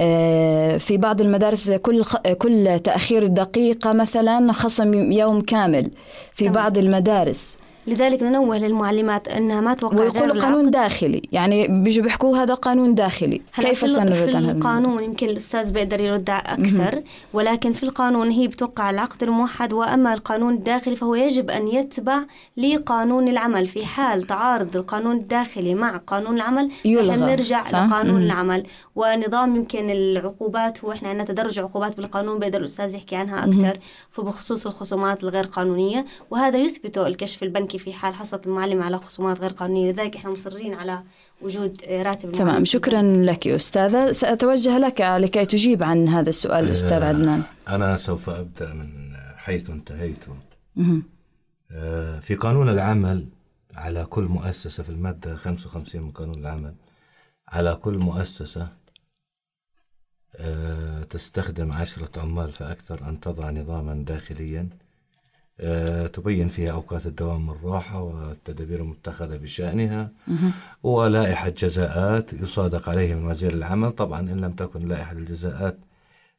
آه، 0.00 0.76
في 0.76 0.96
بعض 0.96 1.20
المدارس 1.20 1.70
كل 1.72 2.04
كل 2.38 2.80
تأخير 2.84 3.26
دقيقة 3.26 3.92
مثلا 3.92 4.52
خصم 4.52 5.12
يوم 5.12 5.40
كامل 5.40 5.90
في. 6.34 6.48
بعض 6.48 6.78
المدارس 6.78 7.56
لذلك 7.86 8.22
ننوه 8.22 8.58
للمعلمات 8.58 9.28
أنها 9.28 9.60
ما 9.60 9.74
توقع 9.74 10.00
ويقولوا 10.00 10.42
قانون 10.42 10.60
العقد. 10.60 10.70
داخلي 10.70 11.22
يعني 11.32 11.68
بيجوا 11.68 12.04
بيحكوا 12.04 12.38
هذا 12.38 12.54
قانون 12.54 12.94
داخلي 12.94 13.40
كيف 13.60 13.90
سنرد 13.90 14.14
في؟ 14.14 14.38
القانون 14.38 15.04
يمكن 15.04 15.28
الأستاذ 15.28 15.72
بيقدر 15.72 16.00
يرد 16.00 16.30
أكثر 16.30 17.02
ولكن 17.32 17.72
في 17.72 17.82
القانون 17.82 18.30
هي 18.30 18.48
بتوقع 18.48 18.90
العقد 18.90 19.22
الموحد 19.22 19.72
وأما 19.72 20.14
القانون 20.14 20.54
الداخلي 20.54 20.96
فهو 20.96 21.14
يجب 21.14 21.50
أن 21.50 21.68
يتبع 21.68 22.18
لقانون 22.56 23.28
العمل 23.28 23.66
في 23.66 23.86
حال 23.86 24.22
تعارض 24.22 24.76
القانون 24.76 25.16
الداخلي 25.16 25.74
مع 25.74 25.96
قانون 25.96 26.36
العمل 26.36 26.70
يلغى، 26.84 27.16
نرجع 27.16 27.64
صح؟ 27.68 27.84
لقانون 27.84 28.20
مم. 28.20 28.26
العمل 28.26 28.66
ونظام 28.96 29.56
يمكن 29.56 29.90
العقوبات 29.90 30.84
هو 30.84 30.92
إحنا 30.92 31.08
عندنا 31.08 31.24
تدرج 31.24 31.58
عقوبات 31.58 31.96
بالقانون 31.96 32.38
بيقدر 32.38 32.58
الأستاذ 32.58 32.94
يحكي 32.94 33.16
عنها 33.16 33.44
أكثر 33.44 33.78
فبخصوص 34.10 34.66
الخصومات 34.66 35.24
الغير 35.24 35.44
قانونية 35.44 36.04
وهذا 36.30 36.58
يثبته 36.58 37.06
الكشف 37.06 37.42
البنكي 37.42 37.71
في 37.76 37.92
حال 37.92 38.14
حصلت 38.14 38.46
المعلم 38.46 38.82
على 38.82 38.98
خصومات 38.98 39.40
غير 39.40 39.50
قانونية 39.50 39.92
لذلك 39.92 40.16
إحنا 40.16 40.30
مصرين 40.30 40.74
على 40.74 41.02
وجود 41.42 41.82
آه، 41.84 42.02
راتب 42.02 42.30
المعلم 42.30 42.50
تمام 42.50 42.64
شكرا 42.64 43.02
لك 43.02 43.48
أستاذة. 43.48 44.12
سأتوجه 44.12 44.78
لك 44.78 45.00
لكي 45.00 45.44
تجيب 45.44 45.82
عن 45.82 46.08
هذا 46.08 46.28
السؤال 46.28 46.68
أستاذ 46.68 47.02
عدنان. 47.02 47.42
أنا 47.68 47.96
سوف 47.96 48.30
أبدأ 48.30 48.72
من 48.72 49.12
حيث 49.36 49.70
انتهيتم 49.70 50.34
مهم. 50.76 51.02
آه، 51.70 52.20
في 52.20 52.34
قانون 52.34 52.68
العمل 52.68 53.26
على 53.76 54.04
كل 54.04 54.22
مؤسسة 54.24 54.82
في 54.82 54.90
المادة 54.90 55.36
55 55.36 56.02
من 56.02 56.10
قانون 56.10 56.34
العمل 56.34 56.74
على 57.48 57.74
كل 57.74 57.98
مؤسسة 57.98 58.68
آه، 60.36 61.02
تستخدم 61.02 61.72
عشرة 61.72 62.20
عمال 62.20 62.48
فأكثر 62.52 63.08
أن 63.08 63.20
تضع 63.20 63.50
نظاما 63.50 63.94
داخليا. 63.94 64.60
آه، 64.60 64.81
تبين 66.12 66.48
فيها 66.48 66.72
أوقات 66.72 67.06
الدوام 67.06 67.48
والراحة 67.48 68.02
والتدابير 68.02 68.80
المتخذة 68.80 69.36
بشأنها 69.36 70.10
ولائحة 70.82 71.48
جزاءات 71.48 72.32
يصادق 72.32 72.88
عليه 72.88 73.14
من 73.14 73.26
وزير 73.26 73.52
العمل. 73.52 73.92
طبعا 73.92 74.20
إن 74.20 74.40
لم 74.40 74.52
تكن 74.52 74.88
لائحة 74.88 75.12
الجزاءات 75.12 75.78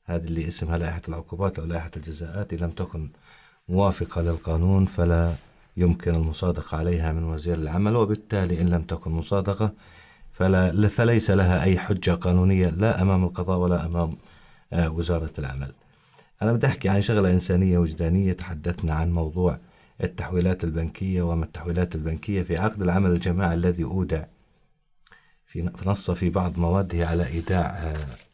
هذه 0.06 0.24
اللي 0.24 0.48
اسمها 0.48 0.78
لائحة 0.78 1.02
العقوبات 1.08 1.60
أو 1.60 1.66
لائحة 1.66 1.92
الجزاءات 1.98 2.54
إن 2.54 2.60
لم 2.60 2.70
تكن 2.70 3.10
موافقة 3.70 4.22
للقانون 4.22 4.86
فلا 4.86 5.34
يمكن 5.78 6.16
المصادقة 6.16 6.78
عليها 6.78 7.12
من 7.12 7.24
وزير 7.24 7.58
العمل. 7.58 7.96
وبالتالي 7.96 8.62
إن 8.62 8.70
لم 8.70 8.82
تكن 8.82 9.12
مصادقة 9.12 9.74
فلا 10.34 10.88
فليس 10.88 11.32
لها 11.32 11.64
أي 11.64 11.78
حجة 11.78 12.12
قانونية 12.12 12.70
لا 12.70 13.02
أمام 13.02 13.24
القضاء 13.24 13.58
ولا 13.58 13.86
أمام 13.86 14.18
آه، 14.74 14.90
وزارة 14.90 15.32
العمل. 15.40 15.74
أنا 16.44 16.54
بدي 16.54 16.68
أحكي 16.68 16.90
عن 16.90 17.02
شغلة 17.02 17.32
إنسانية 17.32 17.78
وجدانية 17.78 18.34
تحدثنا 18.34 18.94
عن 18.94 19.12
موضوع 19.12 19.60
التحويلات 20.04 20.64
البنكية 20.64 21.22
وما 21.22 21.46
التحويلات 21.46 21.96
البنكية 21.96 22.44
في 22.44 22.58
عقد 22.58 22.82
العمل 22.82 23.12
الجماعي 23.12 23.54
الذي 23.54 23.84
أودع 23.84 24.24
في 25.46 25.70
نص 25.86 26.12
في 26.12 26.30
بعض 26.30 26.60
مواده 26.60 27.08
على 27.08 27.28
إيداع 27.28 27.62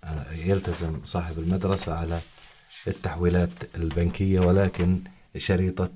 آه، 0.04 0.32
يلتزم 0.34 1.00
صاحب 1.06 1.40
المدرسة 1.40 1.94
على 1.94 2.20
التحويلات 2.88 3.50
البنكية 3.76 4.40
ولكن 4.40 5.00
شريطة 5.38 5.92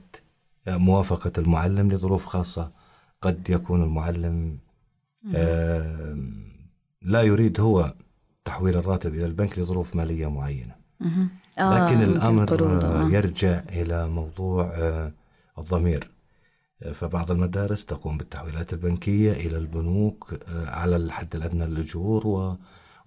آه، 0.67 0.77
موافقة 0.77 1.31
المعلم 1.37 1.91
لظروف 1.91 2.25
خاصة 2.25 2.71
قد 3.21 3.49
يكون 3.49 3.83
المعلم 3.83 4.57
لا 7.01 7.21
يريد 7.21 7.59
هو 7.59 7.93
تحويل 8.45 8.77
الراتب 8.77 9.13
إلى 9.15 9.25
البنك 9.25 9.59
لظروف 9.59 9.95
مالية 9.95 10.29
معينة. 10.29 10.75
آه، 11.59 11.85
لكن 11.85 12.01
قروض، 12.45 12.83
آه،. 12.85 13.09
يرجع 13.09 13.61
إلى 13.69 14.07
موضوع 14.07 14.65
آه، 14.77 15.11
الضمير. 15.57 16.09
آه، 16.83 16.91
فبعض 16.91 17.31
المدارس 17.31 17.85
تقوم 17.85 18.17
بالتحويلات 18.17 18.73
البنكية 18.73 19.31
إلى 19.31 19.57
البنوك 19.57 20.33
على 20.67 20.95
الحد 20.95 21.35
الأدنى 21.35 21.65
للأجور 21.65 22.27
و- 22.27 22.57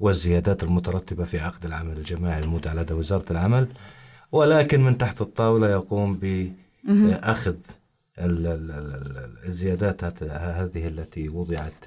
والزيادات 0.00 0.62
المترتبة 0.62 1.24
في 1.24 1.38
عقد 1.38 1.64
العمل 1.64 1.96
الجماعي 1.96 2.42
المودع 2.42 2.72
لدى 2.74 2.94
وزارة 2.94 3.24
العمل. 3.30 3.68
ولكن 4.32 4.80
من 4.80 4.98
تحت 4.98 5.20
الطاولة 5.20 5.70
يقوم 5.70 6.14
ال- 8.72 9.44
الزيادات 9.46 10.22
هذه 10.22 10.88
التي 10.88 11.28
وضعت 11.28 11.84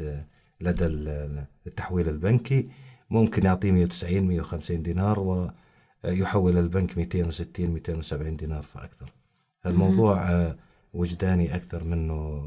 لدى 0.61 0.85
ال- 0.85 1.43
التحويل 1.67 2.09
البنكي. 2.09 2.69
ممكن 3.09 3.45
يعطيه 3.45 3.71
190 3.71 4.23
150 4.27 4.83
دينار 4.83 5.51
ويحول 6.03 6.57
البنك 6.57 6.97
260 6.97 7.67
270 7.69 8.35
دينار 8.35 8.63
فأكثر 8.63 9.05
الموضوع 9.65 10.29
آه، 10.31 10.55
وجداني 10.93 11.55
أكثر 11.55 11.83
منه. 11.83 12.41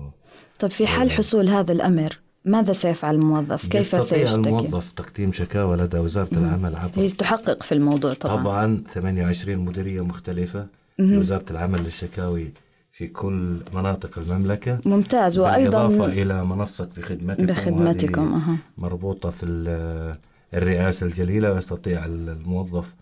طيب 0.59 0.71
في 0.71 0.87
حال 0.87 1.11
حصول 1.11 1.49
هذا 1.49 1.73
الأمر 1.73 2.19
ماذا 2.45 2.73
سيفعل 2.73 3.15
الموظف؟ 3.15 3.67
كيف 3.67 3.81
يستطيع 3.95 4.03
سيشتكي؟ 4.27 4.49
الموظف 4.49 4.93
تقديم 4.93 5.33
شكاوى 5.33 5.77
لدى 5.77 5.99
وزارة 5.99 6.29
العمل 6.35 6.77
عبر 6.77 6.93
هي 6.95 7.09
تحقق 7.09 7.63
في 7.63 7.73
الموضوع 7.73 8.15
طبعا, 8.15 8.43
طبعا 8.43 8.83
28 8.95 9.57
مديرية 9.59 10.01
مختلفة 10.05 10.67
في 10.97 11.17
وزارة 11.19 11.45
العمل 11.51 11.79
للشكاوي 11.83 12.53
في 12.93 13.07
كل 13.09 13.61
مناطق 13.75 14.19
المملكة. 14.19 14.81
ممتاز 14.87 15.39
وأيضا 15.39 15.87
بالإضافة 15.89 16.23
إلى 16.23 16.45
منصة 16.45 16.89
بخدمتكم 16.97 17.47
بخدمتكم 17.47 18.35
أها. 18.35 18.57
مربوطة 18.79 19.31
في 19.31 19.43
ال- 19.47 20.17
الرئاسة 20.55 21.07
الجليلة 21.07 21.53
ويستطيع 21.53 22.05
الموظف 22.05 22.95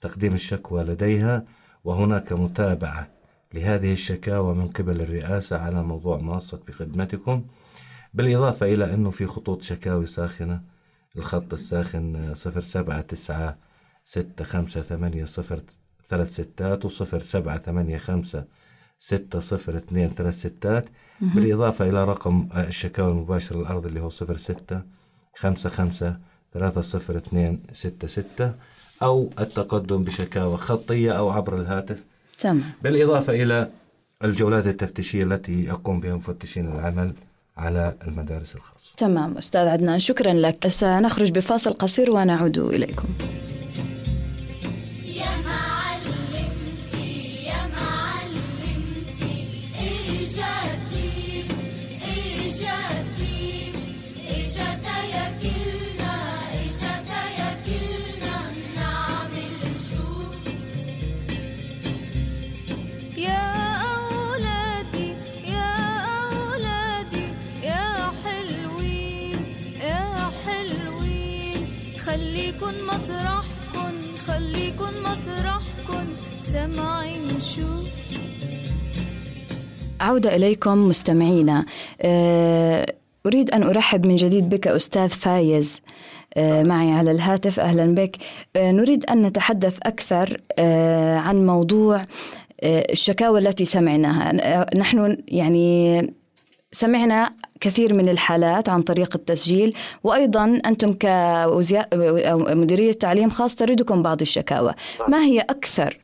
تقديم 0.00 0.34
الشكوى 0.34 0.82
لديها 0.82 1.44
وهناك 1.84 2.32
متابعة 2.32 3.08
لهذه 3.54 3.92
الشكاوى 3.92 4.54
من 4.54 4.66
قبل 4.66 5.00
الرئاسة 5.00 5.58
على 5.58 5.82
موضوع 5.82 6.18
منصة 6.18 6.60
بخدمتكم 6.68 7.44
بالإضافة 8.14 8.74
إلى 8.74 8.94
أنه 8.94 9.10
في 9.10 9.26
خطوط 9.26 9.62
شكاوي 9.62 10.06
ساخنة 10.06 10.60
الخط 11.16 11.52
الساخن 11.52 12.34
صفر 12.34 12.60
سبعة 12.60 13.00
تسعة 13.00 13.58
ستة 14.04 14.44
خمسة 14.44 14.80
ثمانية 14.80 15.24
صفر 15.24 15.60
ثلاث 16.08 16.32
ستات 16.32 16.84
وصفر 16.84 17.20
سبعة 17.20 17.58
ثمانية 17.58 17.98
خمسة 17.98 18.44
ستة 19.00 19.40
صفر 19.40 19.76
اثنين 19.76 20.08
ثلاث 20.10 20.34
ستات 20.34 20.88
بالإضافة 21.20 21.88
إلى 21.88 22.04
رقم 22.04 22.48
الشكاوى 22.56 23.12
المباشرة 23.12 23.60
الأرض 23.60 23.86
اللي 23.86 24.00
هو 24.00 24.08
صفر 24.08 24.36
ستة 24.36 24.82
خمسة 25.36 25.70
خمسة 25.70 26.18
ثلاثة 26.54 26.80
صفر 26.80 27.16
اثنين 27.16 27.62
ستة 27.72 28.08
ستة 28.08 28.54
أو 29.02 29.30
التقدم 29.40 30.02
بشكاوى 30.04 30.56
خطية 30.56 31.12
أو 31.12 31.30
عبر 31.30 31.60
الهاتف. 31.60 32.02
تمام. 32.38 32.62
بالإضافة 32.82 33.42
إلى 33.42 33.68
الجولات 34.24 34.66
التفتيشية 34.66 35.24
التي 35.24 35.64
يقوم 35.64 36.00
بها 36.00 36.14
مفتشين 36.14 36.72
العمل 36.72 37.12
على 37.56 37.94
المدارس 38.06 38.56
الخاصة. 38.56 38.92
تمام 38.96 39.38
أستاذ 39.38 39.60
عدنان 39.60 39.98
شكرا 39.98 40.32
لك. 40.32 40.68
سنخرج 40.68 41.30
بفاصل 41.30 41.72
قصير 41.72 42.10
ونعود 42.10 42.58
إليكم. 42.58 43.08
عودة 80.00 80.36
إليكم 80.36 80.88
مستمعينا. 80.88 81.64
آه، 82.00 82.94
أريد 83.26 83.50
أن 83.50 83.62
أرحب 83.62 84.06
من 84.06 84.16
جديد 84.16 84.48
بك 84.48 84.68
أستاذ 84.68 85.08
فايز. 85.08 85.82
آه، 86.36 86.62
معي 86.62 86.90
على 86.92 87.10
الهاتف. 87.10 87.60
أهلا 87.60 87.94
بك. 87.94 88.16
آه، 88.56 88.72
نريد 88.72 89.04
أن 89.04 89.22
نتحدث 89.22 89.78
أكثر 89.82 90.40
عن 91.18 91.46
موضوع 91.46 92.02
الشكاوى 92.62 93.40
التي 93.40 93.64
سمعناها. 93.64 94.66
نحن 94.76 95.16
يعني 95.28 96.00
سمعنا 96.72 97.30
كثير 97.60 97.94
من 97.94 98.08
الحالات 98.08 98.68
عن 98.68 98.82
طريق 98.82 99.10
التسجيل 99.14 99.76
وأيضا 100.04 100.60
أنتم 100.66 100.92
كمديرية 100.92 102.92
تعليم 102.92 103.30
خاص 103.30 103.54
تردكم 103.54 104.02
بعض 104.02 104.20
الشكاوى. 104.20 104.74
ما 105.08 105.18
هي 105.18 105.40
أكثر 105.40 105.98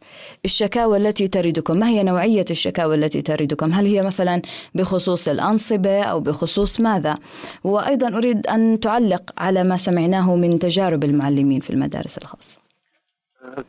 الشكاوى 0.44 0.96
التي 0.96 1.28
تردكم 1.28 1.76
ما 1.76 1.88
هي 1.88 2.02
نوعية 2.02 2.44
الشكاوى 2.50 2.94
التي 2.94 3.22
تردكم 3.22 3.72
هل 3.72 3.86
هي 3.86 4.02
مثلا 4.02 4.42
بخصوص 4.74 5.28
الأنصبة 5.28 6.02
أو 6.02 6.20
بخصوص 6.20 6.80
ماذا؟ 6.80 7.18
وأيضا 7.64 8.16
أريد 8.16 8.46
أن 8.46 8.80
تعلق 8.80 9.30
على 9.38 9.64
ما 9.64 9.76
سمعناه 9.76 10.36
من 10.36 10.58
تجارب 10.58 11.04
المعلمين 11.04 11.60
في 11.60 11.70
المدارس 11.70 12.18
الخاصة. 12.18 12.58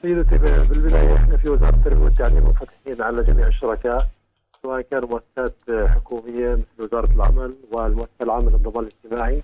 سيدتي 0.02 0.38
بالبداية 0.38 1.16
إحنا 1.16 1.38
في 1.38 1.50
وزارة 1.50 1.76
التربية 1.76 2.04
والتعليم 2.04 2.46
منفتحين 2.46 3.02
على 3.02 3.24
جميع 3.24 3.48
الشركاء. 3.48 4.08
سواء 4.66 4.82
كانوا 4.82 5.10
مؤسسات 5.10 5.56
حكومية 5.70 6.48
مثل 6.48 6.80
وزارة 6.80 7.12
العمل 7.16 7.56
والمؤسسة 7.72 8.22
العامة 8.22 8.50
للضمان 8.52 8.84
الاجتماعي. 8.88 9.44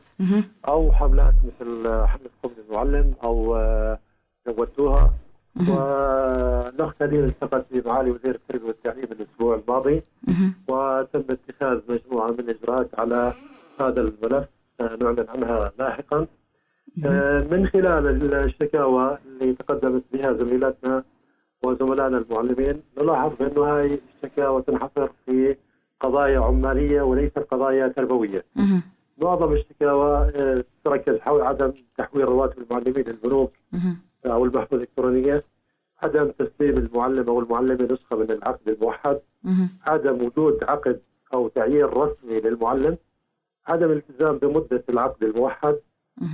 أو 0.67 0.91
حملات 0.91 1.34
مثل 1.45 1.84
حملة 2.07 2.29
قبل 2.43 2.53
المعلم 2.69 3.13
أو 3.23 3.55
آه، 3.55 3.99
زودوها 4.47 5.13
والاخت 5.69 7.01
هذه 7.03 7.19
التقت 7.19 7.65
بمعالي 7.71 8.12
وزير 8.12 8.36
التربية 8.36 8.67
والتعليم 8.67 9.03
الأسبوع 9.12 9.55
الماضي. 9.55 10.01
وتم 10.67 11.23
اتخاذ 11.29 11.79
مجموعة 11.89 12.31
من 12.31 12.39
الإجراءات 12.39 12.99
على 12.99 13.34
هذا 13.79 14.01
الملف 14.01 14.47
سنعلن 14.77 15.25
عنها 15.29 15.71
لاحقا. 15.79 16.27
آه، 17.05 17.47
من 17.51 17.67
خلال 17.67 18.34
الشكاوى 18.34 19.17
اللي 19.25 19.53
تقدمت 19.53 20.03
بها 20.13 20.34
زميلاتنا 20.34 21.03
وزملائنا 21.63 22.17
المعلمين 22.17 22.82
نلاحظ 22.97 23.32
بانه 23.39 23.62
هاي 23.63 24.00
الشكاوى 24.15 24.62
تنحصر 24.62 25.10
في 25.26 25.56
قضايا 26.00 26.39
عمالية 26.39 27.02
وليست 27.02 27.39
قضايا 27.39 27.88
تربوية. 27.88 28.45
مهم. 28.56 28.82
معظم 29.17 29.54
الشكاوى 29.54 30.32
آه، 30.36 30.63
تركز 30.86 31.19
حول 31.19 31.41
عدم 31.41 31.71
تحويل 31.97 32.26
رواتب 32.26 32.62
المعلمين 32.62 33.04
للبنوك 33.08 33.52
مهم. 33.71 33.97
أو 34.26 34.45
المحفظه 34.45 34.78
الإلكترونية، 34.78 35.41
عدم 36.02 36.32
تسليم 36.32 36.78
المعلم 36.78 37.30
أو 37.30 37.39
المعلمة 37.39 37.88
نسخة 37.91 38.17
من 38.17 38.32
العقد 38.32 38.69
الموحد،. 38.69 39.19
عدم 39.88 40.26
وجود 40.26 40.63
عقد 40.63 41.00
أو 41.34 41.47
تعيين 41.47 41.86
رسمي 41.86 42.39
للمعلم، 42.39 42.97
عدم 43.67 43.91
الالتزام 43.91 44.38
بمدة 44.38 44.84
العقد 44.89 45.24
الموحد،. 45.24 45.76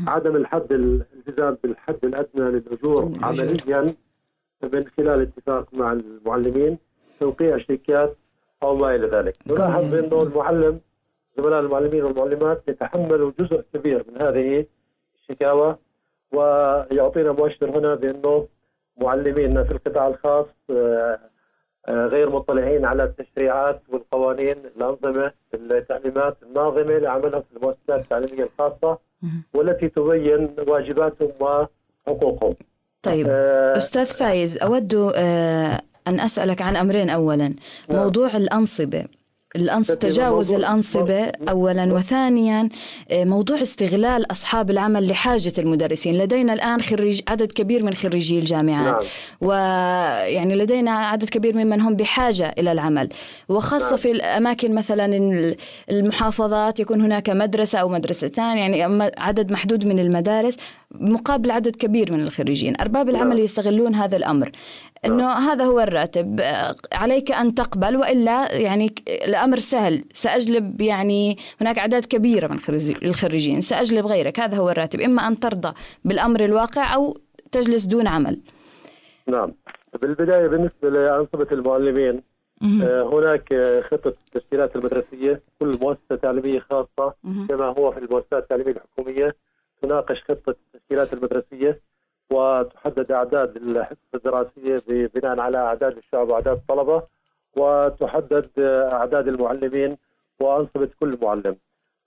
عدم 0.08 0.36
الحد 0.36 0.72
الالتزام 0.72 1.58
بالحد 1.64 2.00
الأدنى 2.04 2.52
للأجور. 2.52 3.12
عمليا 3.24 3.96
من 4.64 4.88
خلال 4.98 5.22
اتفاق 5.22 5.74
مع 5.74 5.92
المعلمين 5.92 6.78
توقيع 7.20 7.58
شيكات 7.58 8.18
أو 8.64 8.76
ما 8.76 8.96
إلى 8.96 9.08
ذلك. 9.08 9.34
نلاحظ 9.48 9.84
بانه 9.92 10.22
المعلم 10.24 10.80
زملاء 11.38 11.60
المعلمين 11.60 12.04
والمعلمات 12.04 12.64
يتحملوا 12.68 13.32
جزء 13.40 13.64
كبير 13.74 14.06
من 14.12 14.22
هذه 14.22 14.66
الشكاوى 15.22 15.76
ويعطينا 16.32 17.32
مؤشر 17.32 17.70
هنا 17.80 17.96
بأنه 17.96 18.48
معلمينا 19.02 19.64
في 19.64 19.72
القطاع 19.72 20.08
الخاص 20.08 20.46
آه، 20.70 21.20
آه، 21.88 22.06
غير 22.06 22.30
مطلعين 22.30 22.86
على 22.86 23.04
التشريعات 23.04 23.82
والقوانين 23.90 24.58
الأنظمة 24.78 25.32
التعليمات 25.54 26.38
الناظمة 26.44 26.98
لعملهم 26.98 27.42
في 27.42 27.58
المؤسسات 27.58 28.00
التعليمية 28.00 28.44
الخاصة. 28.44 28.98
والتي 29.54 29.90
تبين 29.90 30.56
واجباتهم 30.68 31.32
وحقوقهم. 31.40 32.56
طيب 33.02 33.28
آه، 33.30 33.78
أستاذ 33.78 34.06
فايز 34.06 34.58
أود 34.58 35.12
آه، 35.16 35.82
أن 36.08 36.20
أسألك 36.20 36.62
عن 36.62 36.76
أمرين 36.76 37.10
أولا 37.10 37.48
نعم. 37.48 37.56
موضوع 37.90 38.38
الأنصبة 38.38 39.06
الأنص... 39.56 39.88
تجاوز 39.88 40.54
الأنصبة 40.54 41.32
أولا 41.50 41.94
وثانيا 41.94 42.70
آه، 43.12 43.24
موضوع 43.26 43.62
استغلال 43.62 44.32
أصحاب 44.32 44.70
العمل 44.70 45.08
لحاجة 45.08 45.54
المدرسين. 45.58 46.18
لدينا 46.18 46.54
الآن 46.54 46.82
خريج 46.82 47.22
عدد 47.28 47.52
كبير 47.52 47.86
من 47.86 47.94
خريجي 47.94 48.40
الجامعات. 48.40 48.94
نعم. 48.94 49.50
ويعني 49.50 50.56
لدينا 50.56 50.92
عدد 50.92 51.30
كبير 51.30 51.56
ممن 51.58 51.82
هم 51.82 51.96
بحاجة 51.96 52.56
إلى 52.60 52.72
العمل. 52.72 53.10
وخاصة 53.50 53.88
نعم. 53.90 53.98
في 53.98 54.12
الأماكن 54.12 54.76
مثلا 54.76 55.06
ال- 55.06 55.56
المحافظات 55.92 56.80
يكون 56.80 57.02
هناك 57.02 57.30
مدرسة 57.30 57.80
أو 57.80 57.90
مدرستان 57.90 58.58
يعني 58.58 59.12
عدد 59.18 59.52
محدود 59.52 59.86
من 59.86 60.00
المدارس 60.00 60.58
مقابل 60.92 61.52
عدد 61.52 61.76
كبير 61.76 62.14
من 62.14 62.22
الخريجين. 62.22 62.74
أرباب 62.82 63.10
العمل 63.10 63.30
نعم. 63.36 63.38
يستغلون 63.38 63.96
هذا 63.96 64.18
الأمر. 64.18 64.52
أنه 65.06 65.30
هذا 65.32 65.64
هو 65.64 65.80
الراتب. 65.80 66.40
آه، 66.40 66.76
عليك 66.94 67.32
أن 67.32 67.56
تقبل 67.56 67.96
وإلا 67.96 68.54
يعني 68.56 68.96
الأمر 69.38 69.58
سهل. 69.60 70.04
سأجلب 70.14 70.82
يعني 70.82 71.38
هناك 71.62 71.80
أعداد 71.80 72.06
كبيرة 72.06 72.48
من 72.48 72.60
خريجي- 72.60 73.06
الخريجين. 73.06 73.62
سأجلب 73.62 74.06
غيرك. 74.06 74.40
هذا 74.40 74.58
هو 74.58 74.70
الراتب. 74.70 75.00
إما 75.02 75.28
أن 75.28 75.40
ترضى 75.40 75.74
بالأمر 76.06 76.46
الواقع 76.46 76.96
أو 76.96 77.18
تجلس 77.52 77.84
دون 77.86 78.08
عمل. 78.08 78.40
نعم. 79.28 79.54
بالبداية 80.02 80.48
بالنسبة 80.48 80.90
لانظمه 80.90 81.48
المعلمين. 81.52 82.22
آه، 82.84 83.10
هناك 83.14 83.54
آه، 83.54 83.82
خطة 83.82 84.14
التسجيلات 84.26 84.76
المدرسية. 84.76 85.42
كل 85.60 85.78
مؤسسة 85.82 86.16
تعليمية 86.22 86.60
خاصة 86.60 87.14
مهم. 87.24 87.48
كما 87.48 87.66
هو 87.66 87.92
في 87.92 87.98
المؤسسات 88.00 88.44
التعليمية 88.44 88.72
الحكومية 88.72 89.36
تناقش 89.82 90.24
خطة 90.24 90.56
التسجيلات 90.76 91.14
المدرسية 91.14 91.82
وتحدد 92.32 93.12
أعداد 93.12 93.56
الحصص 93.56 93.98
الدراسية 94.16 94.84
ب- 94.88 95.10
بناء 95.16 95.40
على 95.40 95.58
أعداد 95.58 95.98
الشعب 95.98 96.30
وأعداد 96.30 96.56
الطلبة. 96.58 97.04
وتحدد 97.58 98.50
أعداد 98.94 99.28
المعلمين 99.28 99.98
وانصبه 100.40 100.90
كل 101.00 101.18
معلم 101.22 101.56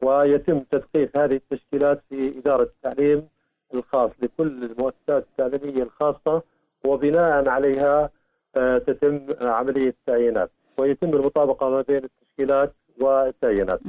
ويتم 0.03 0.61
تثقيف 0.61 1.17
هذه 1.17 1.35
التشكيلات 1.37 2.03
في 2.11 2.39
إدارة 2.39 2.63
التعليم 2.63 3.29
الخاص 3.75 4.11
لكل 4.23 4.65
المؤسسات 4.65 5.27
التعليمية 5.31 5.83
الخاصة 5.83 6.43
وبناء 6.85 7.49
عليها 7.49 8.11
آه، 8.57 8.79
تتم 8.79 9.27
عملية 9.41 9.89
التعيينات 9.89 10.51
ويتم 10.79 11.09
المطابقة 11.15 11.69
ما 11.71 11.83
بين 11.83 12.05
التشكيلات 12.05 12.75
والتعيينات. 13.01 13.81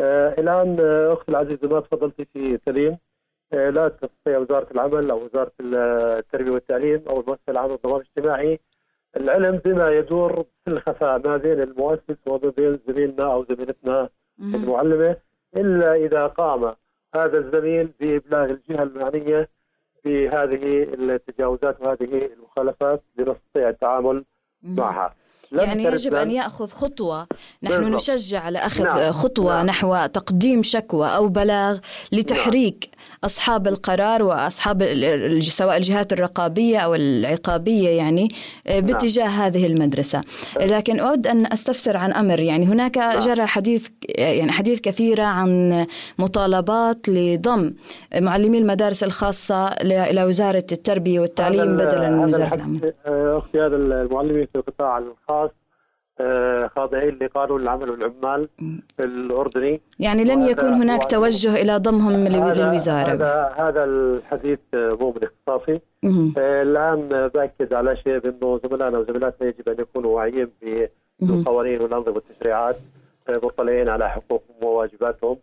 آه، 0.00 0.34
الآن 0.40 0.76
آه، 0.80 1.12
أختي 1.12 1.30
العزيزة 1.32 1.68
ما 1.68 1.80
تفضلتي 1.80 2.24
في 2.24 2.58
سليم 2.66 2.98
لا 3.52 3.88
تستطيع 3.88 4.38
وزارة 4.38 4.66
العمل 4.72 5.10
أو 5.10 5.24
وزارة 5.24 5.52
التربية 5.60 6.50
والتعليم 6.50 7.02
أو 7.08 7.20
المؤسسة 7.20 7.42
العامة 7.48 7.72
للضمان 7.72 8.00
الاجتماعي 8.00 8.60
العلم 9.16 9.56
بما 9.64 9.90
يدور 9.90 10.44
في 10.64 10.70
الخفاء 10.70 11.18
ما 11.28 11.36
بين 11.36 11.62
المؤسس 11.62 12.16
وما 12.26 12.52
بين 12.56 12.78
زميلنا 12.88 13.32
أو 13.32 13.44
زميلتنا. 13.44 14.08
المعلمة 14.40 15.16
إلا 15.56 15.94
إذا 15.94 16.26
قام 16.26 16.74
هذا 17.14 17.38
الزميل 17.38 17.92
بإبلاغ 18.00 18.44
الجهة 18.44 18.82
المعنيه 18.82 19.48
بهذه 20.04 20.82
التجاوزات 20.92 21.80
وهذه 21.80 22.30
المخالفات 22.32 23.02
لنستطيع 23.18 23.68
التعامل 23.68 24.24
معها. 24.62 25.14
يعني 25.52 25.84
يجب 25.84 26.14
أن 26.14 26.30
يأخذ 26.30 26.66
خطوة 26.66 27.26
نحن 27.62 27.74
بالضبط. 27.74 27.94
نشجع 27.94 28.40
على 28.40 28.58
أخذ 28.58 28.84
نعم. 28.84 29.12
خطوة 29.12 29.56
نعم. 29.56 29.66
نحو 29.66 30.06
تقديم 30.06 30.62
شكوى 30.62 31.06
أو 31.08 31.28
بلاغ 31.28 31.78
لتحريك 32.12 32.90
أصحاب 33.24 33.68
القرار 33.68 34.22
وأصحاب 34.22 34.82
سواء 35.40 35.76
الجهات 35.76 36.12
الرقابية 36.12 36.78
أو 36.78 36.94
العقابية 36.94 37.88
يعني 37.88 38.28
آه، 38.66 38.80
باتجاه 38.80 39.26
هذه 39.26 39.66
المدرسة. 39.66 40.22
لكن 40.60 41.00
أود 41.00 41.26
أن 41.26 41.52
أستفسر 41.52 41.96
عن 41.96 42.12
أمر 42.12 42.40
يعني 42.40 42.66
هناك 42.66 42.98
جرى 42.98 43.46
حديث 43.46 43.88
يعني 44.08 44.52
حديث 44.52 44.80
كثيرة 44.80 45.22
عن 45.22 45.86
مطالبات 46.18 47.08
لضم 47.08 47.72
معلمي 48.14 48.58
المدارس 48.58 49.04
الخاصة 49.04 49.68
إلى 49.68 50.24
وزارة 50.24 50.66
التربية 50.72 51.20
والتعليم 51.20 51.76
بدلا 51.76 52.10
من 52.10 52.24
وزارة 52.24 52.54
العمل 52.54 52.92
آه، 53.06 53.38
أختي 53.38 53.58
هذا 53.58 53.76
المعلمين 53.76 54.46
في 54.52 54.58
القطاع 54.58 54.98
الخاص. 54.98 55.50
خاضعين 56.76 57.18
لقانون 57.22 57.62
العمل 57.62 57.90
والعمال 57.90 58.48
الأردني. 59.00 59.80
يعني 60.00 60.24
لن 60.24 60.40
يكون 60.50 60.68
هناك 60.68 61.00
توجه 61.10 61.54
إلى 61.62 61.76
ضمهم 61.76 62.12
لل- 62.28 62.34
هذا- 63.12 63.54
هذا 63.56 63.84
الحديث 63.84 64.58
آه، 64.74 64.96
مو 65.00 65.10
من 65.12 65.20
اختصاصي. 65.22 65.80
آه، 66.38 66.62
الآن 66.62 67.12
آه، 67.12 67.26
بأكد 67.26 67.74
على 67.74 67.96
شيء 67.96 68.18
بأنه 68.18 68.60
زملائنا 68.64 68.98
وزميلاتنا 68.98 69.48
يجب 69.48 69.68
أن 69.68 69.76
يكونوا 69.80 70.16
واعيين 70.16 70.48
بالقوانين 71.20 71.80
والأنظمة 71.80 72.14
والتشريعات 72.14 72.76
آه، 73.28 73.40
مطلعين 73.42 73.88
على 73.88 74.10
حقوقهم 74.10 74.56
وواجباتهم 74.62 75.36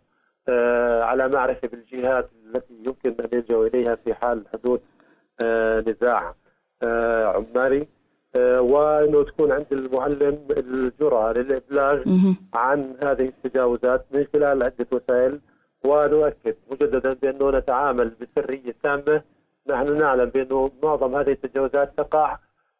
آه، 0.48 1.02
على 1.02 1.28
معرفة 1.28 1.68
بالجهات 1.68 2.30
التي 2.54 2.74
يمكن 2.86 3.14
أن 3.24 3.28
يلجأوا 3.32 3.66
إليها 3.66 3.94
في 3.94 4.14
حال 4.14 4.42
حدوث 4.52 4.80
آه، 5.40 5.84
نزاع 5.86 6.34
آه، 6.82 7.26
عمالي 7.26 7.80
آه، 7.80 7.86
وإنه 8.60 9.24
تكون 9.24 9.52
عند 9.52 9.66
المعلم 9.72 10.38
الجرأه 10.50 11.32
للإبلاغ. 11.32 12.02
عن 12.54 12.94
هذه 13.02 13.32
التجاوزات 13.44 14.06
من 14.10 14.26
خلال 14.32 14.62
عدة 14.62 14.86
وسائل. 14.92 15.40
ونؤكد 15.84 16.54
مجددا 16.70 17.12
بأنه 17.12 17.50
نتعامل 17.50 18.12
بسرية 18.22 18.74
تامة. 18.82 19.22
نحن 19.68 19.98
نعلم 19.98 20.24
بأنه 20.24 20.70
معظم 20.82 21.14
هذه 21.16 21.30
التجاوزات 21.30 21.92
تقع 21.96 22.38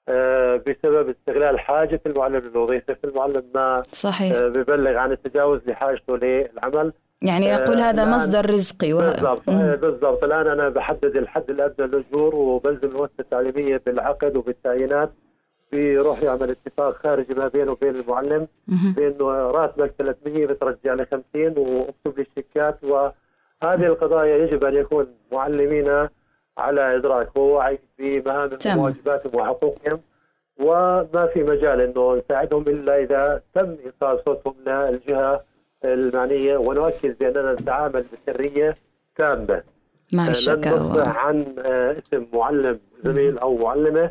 آه، 0.09 0.57
بسبب 0.57 1.09
استغلال 1.09 1.61
حاجة 1.61 2.01
المعلم 2.07 2.37
للوظيفة، 2.37 2.97
فالمعلم 3.03 3.43
ما 3.55 3.83
صحيح. 3.93 4.37
آه، 4.37 4.49
ببلغ 4.49 4.97
عن 4.97 5.13
التجاوز 5.13 5.61
لحاجته 5.67 6.17
للعمل 6.17 6.93
يعني 7.23 7.47
يقول 7.47 7.81
آه، 7.81 7.91
هذا 7.91 8.05
الآن- 8.05 8.09
مصدر 8.09 8.51
رزقي 8.51 8.93
و... 8.93 8.99
بالضبط. 8.99 9.49
آه، 9.49 9.75
بالضبط. 9.75 10.25
الآن 10.25 10.47
أنا 10.47 10.69
بحدد 10.69 11.17
الحد 11.17 11.51
الادنى 11.51 11.87
للاجور 11.87 12.35
وبلزم 12.35 12.89
المؤسسه 12.89 13.15
التعليمية 13.21 13.83
بالعقد 13.87 14.37
وبالتعيينات. 14.37 15.11
بيروح 15.73 16.23
يعمل 16.23 16.51
اتفاق 16.51 16.97
خارجي 16.97 17.35
ما 17.35 17.49
بينه 17.49 17.73
وبين 17.73 17.95
المعلم. 17.97 18.49
بأنه 18.97 19.25
راتبك 19.31 19.95
300 19.99 20.47
بترجع 20.47 20.95
لي 20.95 21.07
50 21.07 21.59
وأكتب 21.59 22.19
لي 22.19 22.27
الشيكات. 22.31 22.85
وهذه 22.85 23.87
القضايا 23.87 24.37
يجب 24.37 24.65
أن 24.65 24.75
يكون 24.75 25.07
معلمينا 25.33 26.11
على 26.59 26.97
إدراك 26.97 27.37
ووعي 27.37 27.79
بمهام 27.99 28.49
تمام. 28.49 28.79
وواجباتهم 28.79 29.41
وحقوقهم. 29.41 30.01
وما 30.61 31.31
في 31.35 31.43
مجال 31.43 31.81
أنه 31.81 32.15
نساعدهم 32.17 32.63
إلا 32.63 33.03
إذا 33.03 33.43
تم 33.55 33.77
إيصال 33.87 34.21
صوتهم 34.25 34.55
للجهة 34.67 35.45
المعنية. 35.85 36.57
ونؤكد 36.57 37.19
بأننا 37.19 37.53
نتعامل 37.53 38.05
بسرية 38.13 38.75
تامة. 39.17 39.63
مع 40.13 40.25
لن 40.25 40.31
الشكاوى 40.31 41.03
عن 41.07 41.55
آه، 41.59 41.97
اسم 41.99 42.27
معلم 42.33 42.81
زميل 43.05 43.39
أو 43.39 43.57
معلمة. 43.57 44.11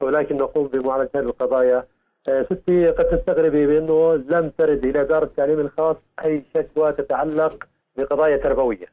ولكن 0.00 0.36
نقوم 0.36 0.66
بمعالجة 0.66 1.10
هذه 1.14 1.22
القضايا. 1.24 1.84
آه، 2.28 2.42
ستي 2.42 2.86
قد 2.86 3.04
تستغربي 3.04 3.66
بأنه 3.66 4.14
لم 4.14 4.50
ترد 4.58 4.84
إلى 4.84 5.04
دار 5.04 5.22
التعليم 5.22 5.60
الخاص 5.60 5.96
أي 6.24 6.44
شكوى 6.54 6.92
تتعلق 6.92 7.64
بقضايا 7.96 8.36
تربوية. 8.36 8.86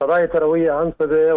قضايا 0.00 0.26
تربوية 0.26 0.82
انصبه 0.82 1.34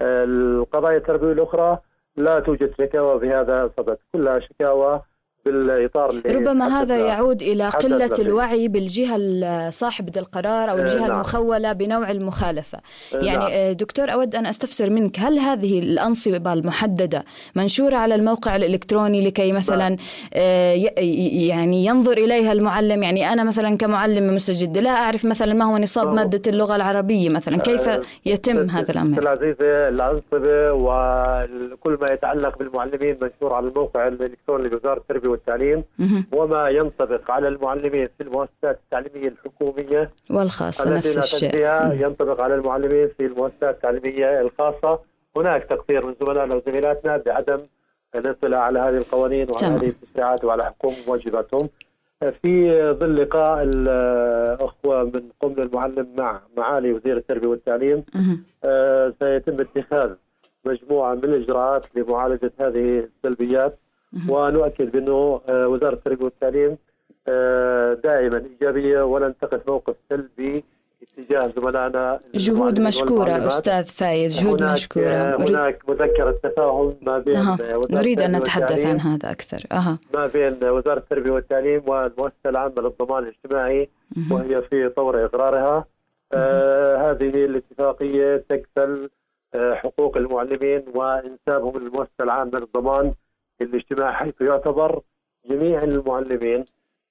والقضايا 0.00 0.96
التربوية 0.96 1.32
الأخرى 1.32 1.78
لا 2.16 2.38
توجد 2.38 2.74
شكاوى 2.78 3.18
بهذا 3.18 3.64
الصدد، 3.64 3.98
كلها 4.12 4.40
شكاوى 4.40 5.02
بالإطار 5.44 6.10
اللي 6.10 6.22
ربما 6.34 6.80
هذا. 6.82 6.96
يعود 6.96 7.42
قلة 7.42 8.06
به. 8.06 8.22
الوعي 8.22 8.68
بالجهة 8.68 9.16
ال- 9.16 9.72
صاحبة 9.72 10.12
القرار 10.16 10.70
أو 10.70 10.76
آه، 10.76 10.80
الجهة 10.80 11.00
نعم. 11.00 11.10
المخولة 11.10 11.72
بنوع 11.72 12.10
المخالفة 12.10 12.78
آه، 13.14 13.16
يعني 13.16 13.38
نعم. 13.44 13.50
آه، 13.52 13.72
دكتور 13.72 14.12
أود 14.12 14.34
أن 14.34 14.46
أستفسر 14.46 14.90
منك 14.90 15.18
هل 15.18 15.38
هذه 15.38 15.78
الأنصبة 15.78 16.52
المحددة 16.52 17.24
منشورة 17.54 17.96
على 17.96 18.14
الموقع 18.14 18.56
الإلكتروني 18.56 19.26
لكي 19.26 19.52
مثلا 19.52 19.96
ي- 20.36 21.48
يعني 21.48 21.86
ينظر 21.86 22.12
إليها 22.18 22.52
المعلم 22.52 23.02
يعني 23.02 23.32
أنا 23.32 23.44
مثلا 23.44 23.76
كمعلم 23.76 24.34
مستجد 24.34 24.78
لا 24.78 24.90
أعرف 24.90 25.24
مثلا 25.24 25.54
ما 25.54 25.64
هو 25.64 25.78
نصاب 25.78 26.06
بالضبط. 26.06 26.24
مادة 26.24 26.50
اللغة 26.50 26.76
العربية 26.76 27.28
مثلا 27.30 27.56
كيف 27.58 27.90
يتم 28.26 28.70
هذا 28.70 28.84
ست 28.84 28.90
الأمر 28.90 29.18
العزيزة 29.22 29.88
الأنصبة 29.88 30.72
وكل 30.72 31.98
ما 32.00 32.06
يتعلق 32.12 32.58
بالمعلمين 32.58 33.18
منشور 33.22 33.52
على 33.54 33.68
الموقع 33.68 34.08
الإلكتروني 34.08 34.68
لوزارة 34.68 34.98
التربية 34.98 35.28
والتعليم. 35.34 35.84
وما 36.32 36.68
ينطبق 36.68 37.30
على 37.30 37.48
المعلمين 37.48 38.08
في 38.18 38.22
المؤسسات 38.22 38.80
التعليمية 38.84 39.28
الحكومية 39.28 40.10
والخاصة 40.30 40.94
نفس 40.94 41.18
الشيء 41.18 41.66
ينطبق 42.04 42.40
على 42.40 42.54
المعلمين 42.54 43.08
في 43.16 43.26
المؤسسات 43.26 43.74
التعليمية 43.74 44.40
الخاصة 44.40 44.98
هناك 45.36 45.64
تقصير 45.64 46.06
من 46.06 46.14
زملائنا 46.20 46.54
وزميلاتنا 46.54 47.16
بعدم 47.16 47.60
الاطلاع 48.14 48.60
على 48.60 48.78
هذه 48.78 48.96
القوانين 48.96 49.46
وعلى 49.50 49.60
تمام. 49.66 49.76
هذه 49.78 49.88
التشريعات 49.88 50.44
وعلى 50.44 50.62
حقوقهم 50.64 50.98
وواجباتهم 51.08 51.68
في 52.42 52.82
ظل 53.00 53.22
لقاء 53.22 53.62
الأخوة 53.62 55.04
من 55.04 55.22
قم 55.40 55.54
المعلم 55.62 56.06
مع 56.16 56.40
معالي 56.56 56.92
وزير 56.92 57.16
التربية 57.16 57.46
والتعليم. 57.48 58.04
آه، 58.64 59.12
سيتم 59.18 59.60
اتخاذ 59.60 60.10
مجموعة 60.64 61.14
من 61.14 61.24
الإجراءات 61.24 61.86
لمعالجة 61.96 62.52
هذه 62.60 63.08
السلبيات 63.16 63.78
ونؤكد 64.28 64.92
بأنه 64.92 65.40
آه، 65.48 65.68
وزارة 65.68 65.94
التربية 65.94 66.24
والتعليم 66.24 66.76
آه، 67.28 67.94
دائما 67.94 68.42
إيجابية 68.52 69.02
ولن 69.02 69.34
تقف 69.40 69.68
موقف 69.68 69.94
سلبي 70.10 70.64
اتجاه 71.18 71.52
زملائنا 71.56 72.20
جهود 72.34 72.80
مشكورة. 72.80 73.46
أستاذ 73.46 73.84
فايز 73.84 74.40
جهود 74.42 74.62
هناك 74.62 74.74
مشكورة. 74.74 75.04
آه، 75.04 75.36
هناك 75.36 75.88
مذكرة 75.88 76.38
تفاهم 76.42 76.94
ما 77.02 77.18
بين 77.18 77.38
وزارة 77.38 77.86
نريد 77.90 78.20
أن 78.20 78.36
نتحدث 78.36 78.86
عن 78.86 79.00
هذا 79.00 79.30
أكثر. 79.30 79.62
أها. 79.72 79.98
ما 80.14 80.26
بين 80.26 80.64
وزارة 80.64 80.98
التربية 80.98 81.30
والتعليم 81.30 81.82
والمؤسسة 81.86 82.34
العامة 82.46 82.74
للضمان 82.82 83.22
الاجتماعي 83.22 83.88
مهم. 84.16 84.32
وهي 84.32 84.62
في 84.62 84.88
طور 84.88 85.24
إقرارها. 85.24 85.84
آه 86.32 87.10
هذه 87.10 87.44
الاتفاقية 87.44 88.44
تكفل 88.48 89.08
آه 89.54 89.74
حقوق 89.74 90.16
المعلمين 90.16 90.84
وإنسابهم 90.94 91.78
للمؤسسة 91.78 92.10
العامة 92.20 92.58
للضمان. 92.58 93.12
الاجتماعي 93.60 94.12
حيث 94.14 94.40
يعتبر 94.40 95.00
جميع 95.50 95.82
المعلمين 95.82 96.64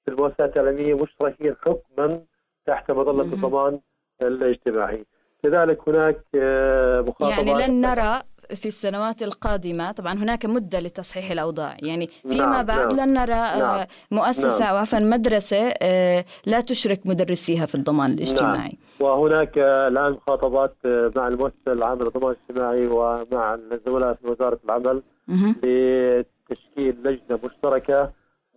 في 0.05 0.11
المؤسسات 0.11 0.39
التعليمية 0.49 0.93
مشتركين 0.93 1.55
حكما 1.61 2.21
تحت 2.67 2.91
مظلة 2.91 3.23
مهم. 3.23 3.33
الضمان 3.33 3.79
الاجتماعي. 4.21 5.05
كذلك 5.43 5.89
هناك 5.89 6.21
آه 6.35 7.01
مخاطبات. 7.01 7.47
يعني 7.47 7.67
لن 7.67 7.81
نرى 7.81 8.21
في 8.55 8.65
السنوات 8.65 9.23
القادمة 9.23 9.91
طبعا 9.91 10.13
هناك 10.13 10.45
مدة 10.45 10.79
لتصحيح 10.79 11.31
الأوضاع. 11.31 11.77
يعني 11.83 12.07
فيما 12.07 12.45
نعم، 12.45 12.65
بعد 12.65 12.93
نعم. 12.93 13.09
لن 13.09 13.13
نرى 13.13 13.33
آه، 13.33 13.59
نعم. 13.59 13.85
مؤسسة 14.11 14.65
أو 14.65 14.75
عفوا 14.75 14.99
مدرسة 14.99 15.73
آه، 15.81 16.25
لا 16.45 16.61
تشرك 16.61 16.99
مدرسيها 17.05 17.65
في 17.65 17.75
الضمان 17.75 18.11
الاجتماعي. 18.11 18.77
وهناك 18.99 19.57
آه، 19.57 19.87
الآن 19.87 20.11
مخاطبات 20.11 20.75
مع 20.85 21.27
المؤسسة 21.27 21.71
العامة 21.71 22.03
للضمان 22.03 22.35
الاجتماعي 22.35 22.87
ومع 22.87 23.53
الزملاء 23.53 24.13
في 24.13 24.27
وزارة 24.27 24.59
العمل 24.65 25.03
مهم. 26.49 26.57
لتشكيل 26.57 26.95
لجنة 27.03 27.39
مشتركة 27.43 28.11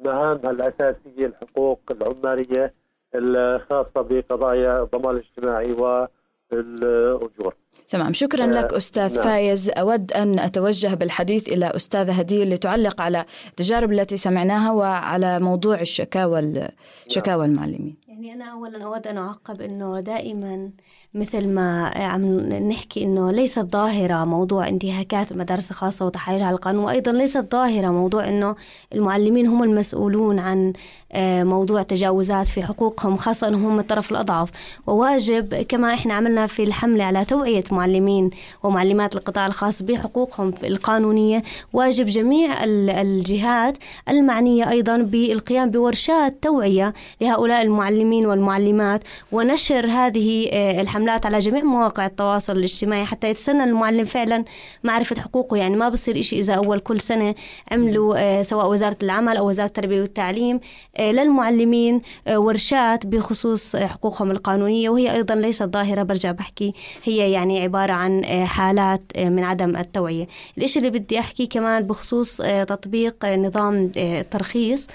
مهامها 0.04 0.50
الأساسية 0.50 1.26
الحقوق 1.26 1.80
العمالية 1.90 2.74
الخاصة 3.14 3.90
بقضايا 4.02 4.82
الضمان 4.82 5.16
الاجتماعي 5.16 5.72
والأجور. 5.72 7.54
تمام 7.88 8.12
شكرا 8.12 8.44
آه، 8.44 8.46
لك 8.46 8.72
أستاذ 8.72 9.14
نعم. 9.14 9.22
فايز 9.24 9.70
أود 9.78 10.12
أن 10.12 10.38
أتوجه 10.38 10.94
بالحديث 10.94 11.48
إلى 11.48 11.66
أستاذة 11.66 12.12
هدير 12.12 12.46
لتعلق 12.48 13.00
على 13.00 13.24
التجارب 13.48 13.92
التي 13.92 14.16
سمعناها 14.16 14.72
وعلى 14.72 15.38
موضوع 15.38 15.80
الشكاوى 15.80 16.38
ال- 16.38 16.68
شكاوى 17.08 17.44
المعلمين 17.44 17.96
يعني 18.16 18.32
أنا 18.32 18.44
أولا 18.44 18.84
أود 18.84 19.06
أن 19.06 19.16
أعقب 19.18 19.60
أنه 19.60 20.00
دائما 20.00 20.70
مثل 21.14 21.48
ما 21.48 21.84
عم 21.86 22.38
نحكي 22.68 23.04
أنه 23.04 23.30
ليست 23.30 23.58
ظاهرة 23.72 24.24
موضوع 24.24 24.68
انتهاكات 24.68 25.32
المدارس 25.32 25.70
الخاصة 25.70 26.06
وتحايلها 26.06 26.46
على 26.46 26.54
القانون 26.54 26.84
وأيضا 26.84 27.12
ليست 27.12 27.46
ظاهرة 27.52 27.88
موضوع 27.90 28.28
أنه 28.28 28.56
المعلمين 28.94 29.46
هم 29.46 29.62
المسؤولون 29.62 30.38
عن 30.38 30.72
آه، 31.12 31.42
موضوع 31.44 31.82
تجاوزات 31.82 32.48
في 32.48 32.62
حقوقهم 32.62 33.16
خاصة 33.16 33.48
أنهم 33.48 33.64
هم 33.66 33.78
الطرف 33.78 34.10
الأضعف. 34.10 34.50
وواجب 34.86 35.54
كما 35.54 35.94
إحنا 35.94 36.14
عملنا 36.14 36.46
في 36.46 36.62
الحملة 36.62 37.04
على 37.04 37.24
توعية 37.24 37.64
معلمين 37.72 38.30
ومعلمات 38.62 39.16
القطاع 39.16 39.46
الخاص 39.46 39.82
بحقوقهم 39.82 40.54
القانونية 40.64 41.42
واجب 41.72 42.06
جميع 42.06 42.64
ال- 42.64 42.90
الجهات 42.90 43.76
المعنية 44.08 44.70
أيضا 44.70 44.96
بالقيام 44.96 45.70
بورشات 45.70 46.34
توعية 46.42 46.92
لهؤلاء 47.20 47.62
المعلمين. 47.62 48.05
والمعلمات 48.12 49.04
ونشر 49.32 49.86
هذه 49.86 50.48
آه، 50.52 50.80
الحملات 50.80 51.26
على 51.26 51.38
جميع 51.38 51.62
مواقع 51.64 52.06
التواصل 52.06 52.56
الاجتماعي 52.56 53.04
حتى 53.04 53.30
يتسنى 53.30 53.64
المعلم 53.64 54.04
فعلا 54.04 54.44
معرفة 54.84 55.20
حقوقه. 55.20 55.56
يعني 55.56 55.76
ما 55.76 55.88
بصير 55.88 56.20
إشي 56.20 56.38
إذا 56.38 56.54
أول 56.54 56.78
كل 56.78 57.00
سنة 57.00 57.34
عملوا 57.72 58.16
آه، 58.18 58.42
سواء 58.42 58.70
وزارة 58.70 58.96
العمل 59.02 59.36
أو 59.36 59.48
وزارة 59.48 59.66
التربية 59.66 60.00
والتعليم 60.00 60.60
آه، 60.96 61.12
للمعلمين 61.12 62.02
ورشات 62.30 63.06
بخصوص 63.06 63.76
حقوقهم 63.76 64.30
القانونية. 64.30 64.90
وهي 64.90 65.14
أيضا 65.14 65.34
ليست 65.34 65.62
ظاهرة 65.62 66.02
برجع 66.02 66.32
بحكي 66.32 66.74
هي 67.04 67.32
يعني 67.32 67.62
عبارة 67.62 67.92
عن 67.92 68.24
حالات 68.46 69.02
من 69.18 69.44
عدم 69.44 69.76
التوعية. 69.76 70.28
الإشي 70.58 70.78
اللي 70.78 70.90
بدي 70.90 71.18
أحكي 71.18 71.46
كمان 71.46 71.82
بخصوص 71.82 72.36
تطبيق 72.66 73.24
نظام 73.24 73.92
الترخيص 73.96 74.86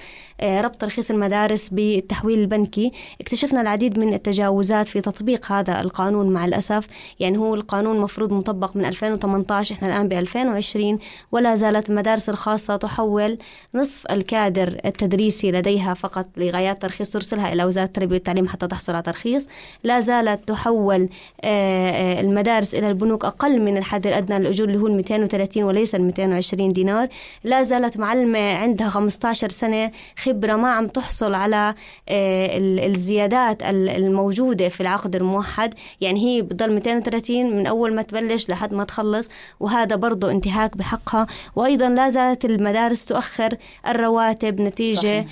ربط 0.44 0.76
ترخيص 0.76 1.12
المدارس 1.12 1.70
بالتحويل 1.70 2.40
البنكي. 2.40 2.92
اكتشفنا 3.22 3.62
العديد 3.62 4.00
من 4.00 4.14
التجاوزات 4.14 4.88
في 4.88 5.02
تطبيق 5.02 5.52
هذا 5.52 5.82
القانون 5.82 6.30
مع 6.30 6.46
الأسف. 6.46 6.88
يعني 7.20 7.38
هو 7.38 7.56
القانون 7.56 8.00
مفروض 8.00 8.34
مطبق 8.34 8.76
من 8.76 8.86
2018 8.86 9.76
إحنا 9.76 9.88
الآن 9.88 10.08
ب 10.08 10.14
2020 10.14 11.00
ولا 11.32 11.56
زالت 11.56 11.90
المدارس 11.90 12.30
الخاصة 12.30 12.76
تحول 12.76 13.38
نصف 13.76 14.12
الكادر 14.12 14.78
التدريسي 14.86 15.52
لديها 15.52 15.94
فقط 15.94 16.28
لغايات 16.38 16.82
ترخيص 16.82 17.12
ترسلها 17.12 17.54
إلى 17.54 17.64
وزارة 17.64 17.86
التربية 17.86 18.16
والتعليم 18.16 18.48
حتى 18.48 18.68
تحصل 18.68 18.94
على 18.94 19.04
ترخيص. 19.04 19.48
لا 19.84 20.00
زالت 20.00 20.48
تحول 20.48 21.10
آه، 21.42 21.92
آه، 21.92 22.22
المدارس 22.22 22.76
إلى 22.76 22.88
البنوك 22.88 23.26
أقل 23.26 23.62
من 23.62 23.78
الحد 23.78 24.08
الأدنى 24.08 24.40
للأجور 24.40 24.68
اللي 24.68 24.80
هو 24.80 24.88
ال 24.88 24.94
230 24.94 25.64
وليس 25.64 25.96
ال 25.96 26.02
220 26.04 26.74
دينار. 26.74 27.08
لا 27.44 27.64
زالت 27.64 27.98
معلمة 27.98 28.54
عندها 28.54 28.90
15 28.90 29.50
سنة 29.50 29.92
خبرة 30.32 30.56
ما 30.56 30.70
عم 30.70 30.88
تحصل 30.88 31.34
على 31.34 31.76
آه، 32.10 32.58
ال- 32.58 32.80
الزيادات 32.80 33.64
ال- 33.64 33.90
الموجودة 33.90 34.70
في 34.70 34.82
العقد 34.82 35.16
الموحد. 35.16 35.74
يعني 36.02 36.20
هي 36.26 36.42
بتضل 36.42 36.74
230 36.74 37.58
من 37.58 37.68
أول 37.68 37.94
ما 37.96 38.02
تبلش 38.02 38.50
لحد 38.50 38.74
ما 38.74 38.84
تخلص 38.84 39.30
وهذا 39.60 39.96
برضه 39.96 40.32
انتهاك 40.32 40.78
بحقها. 40.78 41.28
وأيضا 41.56 41.90
لا 41.90 42.10
زالت 42.10 42.46
المدارس 42.46 43.06
تؤخر 43.06 43.58
الرواتب 43.88 44.62
نتيجة 44.62 44.98
صحيح. 45.00 45.26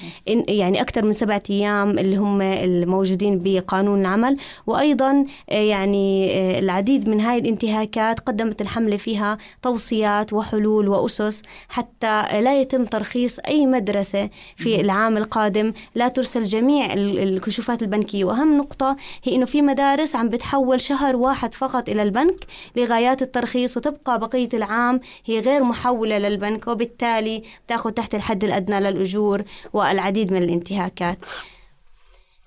يعني 0.47 0.81
أكثر 0.81 1.05
من 1.05 1.13
سبعة 1.13 1.43
أيام 1.49 1.99
اللي 1.99 2.15
هم 2.17 2.41
الموجودين 2.41 3.39
بقانون 3.43 4.01
العمل. 4.01 4.37
وأيضا 4.67 5.25
آه، 5.49 5.53
يعني 5.53 6.31
آه، 6.33 6.59
العديد 6.59 7.09
من 7.09 7.21
هاي 7.21 7.39
الانتهاكات 7.39 8.19
قدمت 8.19 8.61
الحملة 8.61 8.97
فيها 8.97 9.37
توصيات 9.61 10.33
وحلول 10.33 10.87
وأسس 10.87 11.41
حتى 11.69 12.41
لا 12.41 12.61
يتم 12.61 12.85
ترخيص 12.85 13.39
أي 13.39 13.65
مدرسة 13.65 14.29
في 14.55 14.81
العام 14.89 15.17
القادم 15.17 15.73
لا 15.95 16.07
ترسل 16.07 16.43
جميع 16.43 16.93
ال- 16.93 17.19
الكشوفات 17.19 17.81
البنكية. 17.81 18.25
وأهم 18.25 18.57
نقطة 18.57 18.95
هي 19.23 19.35
أنه 19.35 19.45
في 19.45 19.61
مدارس 19.61 20.15
عم 20.15 20.29
بتحول 20.29 20.81
شهر 20.81 21.15
واحد 21.15 21.53
فقط 21.53 21.89
إلى 21.89 22.03
البنك 22.03 22.35
لغايات 22.75 23.21
الترخيص 23.21 23.77
وتبقى 23.77 24.19
بقية 24.19 24.49
العام 24.53 24.99
هي 25.25 25.39
غير 25.39 25.63
محولة 25.63 26.17
للبنك 26.17 26.67
وبالتالي 26.67 27.43
تأخذ 27.67 27.91
تحت 27.91 28.15
الحد 28.15 28.43
الأدنى 28.43 28.79
للأجور 28.79 29.41
والعديد 29.73 30.33
من 30.33 30.43
الانتهاكات. 30.43 31.17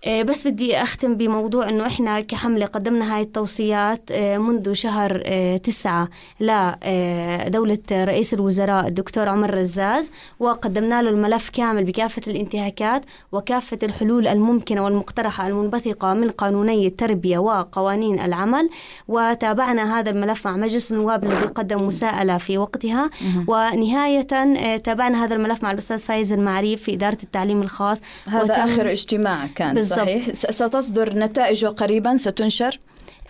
بس 0.07 0.47
بدي 0.47 0.77
أختم 0.77 1.17
بموضوع 1.17 1.69
أنه 1.69 1.87
إحنا 1.87 2.21
كحملة 2.21 2.67
قدمنا 2.67 3.17
هاي 3.17 3.23
التوصيات 3.23 4.01
آه، 4.11 4.39
منذ 4.39 4.73
شهر 4.73 5.23
آه، 5.25 5.57
تسعة 5.57 6.09
لدولة 6.41 7.79
رئيس 7.93 8.35
الوزراء 8.35 8.87
الدكتور 8.87 9.29
عمر 9.29 9.55
رزاز 9.55 10.11
وقدمنا 10.41 11.03
له 11.03 11.11
الملف 11.11 11.51
كامل 11.51 11.85
بكافة 11.85 12.23
الانتهاكات 12.27 13.05
وكافة 13.33 13.79
الحلول 13.83 14.27
الممكنة 14.27 14.85
والمقترحة 14.85 15.47
المنبثقة 15.47 16.15
من 16.15 16.31
قانوني 16.31 16.87
التربية 16.87 17.39
وقوانين 17.39 18.21
العمل. 18.21 18.71
وتابعنا 19.09 19.99
هذا 19.99 20.11
الملف 20.11 20.47
مع 20.47 20.57
مجلس 20.57 20.93
النواب 20.93 21.25
الذي 21.25 21.47
قدم 21.47 21.87
مساءلة 21.87 22.39
في 22.39 22.59
وقتها. 22.59 23.11
ونهاية 23.47 24.27
آه، 24.33 24.77
تابعنا 24.77 25.25
هذا 25.25 25.35
الملف 25.35 25.63
مع 25.63 25.71
الأستاذ 25.71 25.99
فايز 25.99 26.33
المعريف 26.33 26.83
في 26.83 26.95
إدارة 26.95 27.19
التعليم 27.23 27.63
الخاص. 27.63 28.01
هذا 28.27 28.65
آخر 28.65 28.91
اجتماع 28.91 29.47
كان 29.55 29.75
صحيح. 29.97 30.33
ستصدر 30.33 31.15
نتائجه 31.19 31.67
قريبا؟ 31.67 32.17
ستنشر؟ 32.17 32.79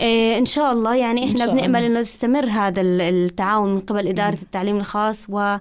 إيه 0.01 0.39
إن 0.39 0.45
شاء 0.45 0.73
الله. 0.73 0.97
يعني 0.97 1.23
إن 1.23 1.29
إحنا 1.29 1.39
شاء 1.47 1.55
بنأمل. 1.55 1.83
إنه 1.85 2.01
يستمر 2.01 2.45
هذا 2.47 2.81
ال- 2.81 3.01
التعاون 3.01 3.75
من 3.75 3.81
قبل 3.81 4.09
إدارة 4.09 4.39
التعليم 4.43 4.77
الخاص 4.77 5.27
و 5.29 5.57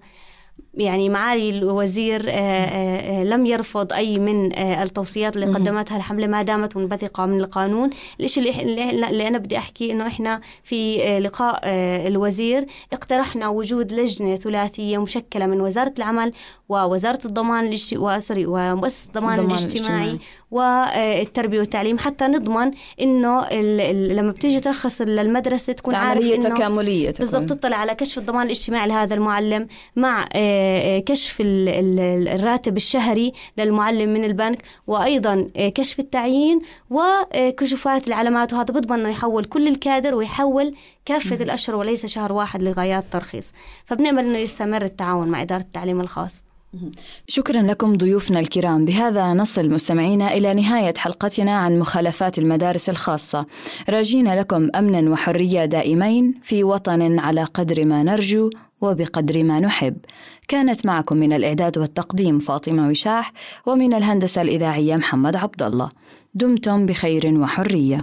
يعني 0.73 1.09
معالي 1.09 1.49
الوزير 1.49 2.29
آه، 2.29 2.31
آه، 2.31 3.21
آه، 3.21 3.23
لم 3.23 3.45
يرفض 3.45 3.93
أي 3.93 4.19
من 4.19 4.55
التوصيات 4.59 5.35
اللي. 5.35 5.45
قدمتها 5.45 5.97
الحملة 5.97 6.27
ما 6.27 6.41
دامت 6.41 6.77
منبثقة 6.77 7.25
من 7.25 7.39
القانون 7.39 7.89
الإشي 8.19 8.39
اللي, 8.39 8.89
اللي 8.89 9.27
أنا 9.27 9.37
بدي 9.37 9.57
أحكي 9.57 9.91
إنه 9.91 10.07
إحنا 10.07 10.41
في 10.63 10.97
لقاء 11.19 11.61
الوزير 12.07 12.65
اقترحنا 12.93 13.47
وجود 13.47 13.91
لجنة 13.91 14.35
ثلاثية 14.35 14.97
مشكلة 14.97 15.45
من 15.45 15.61
وزارة 15.61 15.93
العمل 15.97 16.31
ووزارة 16.69 17.19
الضمان. 17.25 17.75
وسوري 17.95 18.45
ومؤسسة 18.45 19.07
الضمان 19.07 19.39
الاجتماعي 19.39 20.09
الاجتماعي. 20.09 20.19
والتربية 20.51 21.59
والتعليم 21.59 21.97
حتى 21.97 22.27
نضمن. 22.27 22.71
ال... 22.99 24.15
لما 24.15 24.31
بتيجي 24.31 24.59
ترخص 24.59 25.01
للمدرسة 25.01 25.73
تكون 25.73 25.95
عارف 25.95 26.21
عملية 26.21 26.35
إنه 26.35 26.55
تكاملية. 26.55 27.13
بالضبط 27.19 27.49
تطلع 27.49 27.77
على 27.77 27.95
كشف 27.95 28.17
الضمان 28.17 28.45
الاجتماعي 28.45 28.87
لهذا 28.87 29.15
المعلم 29.15 29.67
مع 29.95 30.29
كشف 31.05 31.41
ال- 31.41 31.69
ال- 31.69 32.27
الراتب 32.27 32.77
الشهري 32.77 33.33
للمعلم 33.57 34.13
من 34.13 34.23
البنك 34.23 34.61
وأيضا 34.87 35.49
كشف 35.55 35.99
التعيين 35.99 36.61
وكشوفات 36.89 38.07
العلامات 38.07 38.53
وهذا 38.53 38.73
بضمن 38.73 38.99
أنه 38.99 39.09
يحول 39.09 39.45
كل 39.45 39.67
الكادر 39.67 40.15
ويحول 40.15 40.75
كافة 41.05 41.35
الأشهر 41.35 41.75
وليس 41.75 42.05
شهر 42.05 42.31
واحد 42.33 42.63
لغايات 42.63 43.03
ترخيص. 43.11 43.53
فبنأمل 43.85 44.25
أنه 44.25 44.37
يستمر 44.37 44.81
التعاون 44.81 45.27
مع 45.27 45.41
إدارة 45.41 45.61
التعليم 45.61 46.01
الخاص. 46.01 46.43
شكرا 47.27 47.61
لكم 47.61 47.97
ضيوفنا 47.97 48.39
الكرام. 48.39 48.85
بهذا 48.85 49.33
نصل 49.33 49.69
مستمعينا 49.69 50.33
إلى 50.33 50.53
نهاية 50.53 50.93
حلقتنا 50.97 51.51
عن 51.51 51.79
مخالفات 51.79 52.37
المدارس 52.37 52.89
الخاصة. 52.89 53.45
راجين 53.89 54.33
لكم 54.33 54.69
أمنا 54.75 55.11
وحرية 55.11 55.65
دائمين 55.65 56.33
في 56.43 56.63
وطن 56.63 57.19
على 57.19 57.43
قدر 57.43 57.85
ما 57.85 58.03
نرجو 58.03 58.49
وبقدر 58.81 59.43
ما 59.43 59.59
نحب. 59.59 59.97
كانت 60.47 60.85
معكم 60.85 61.17
من 61.17 61.33
الإعداد 61.33 61.77
والتقديم 61.77 62.39
فاطمة 62.39 62.89
وشاح 62.89 63.33
ومن 63.65 63.93
الهندسة 63.93 64.41
الإذاعية 64.41 64.95
محمد 64.95 65.35
عبد 65.35 65.63
الله. 65.63 65.89
دمتم 66.33 66.85
بخير 66.85 67.39
وحرية. 67.39 68.01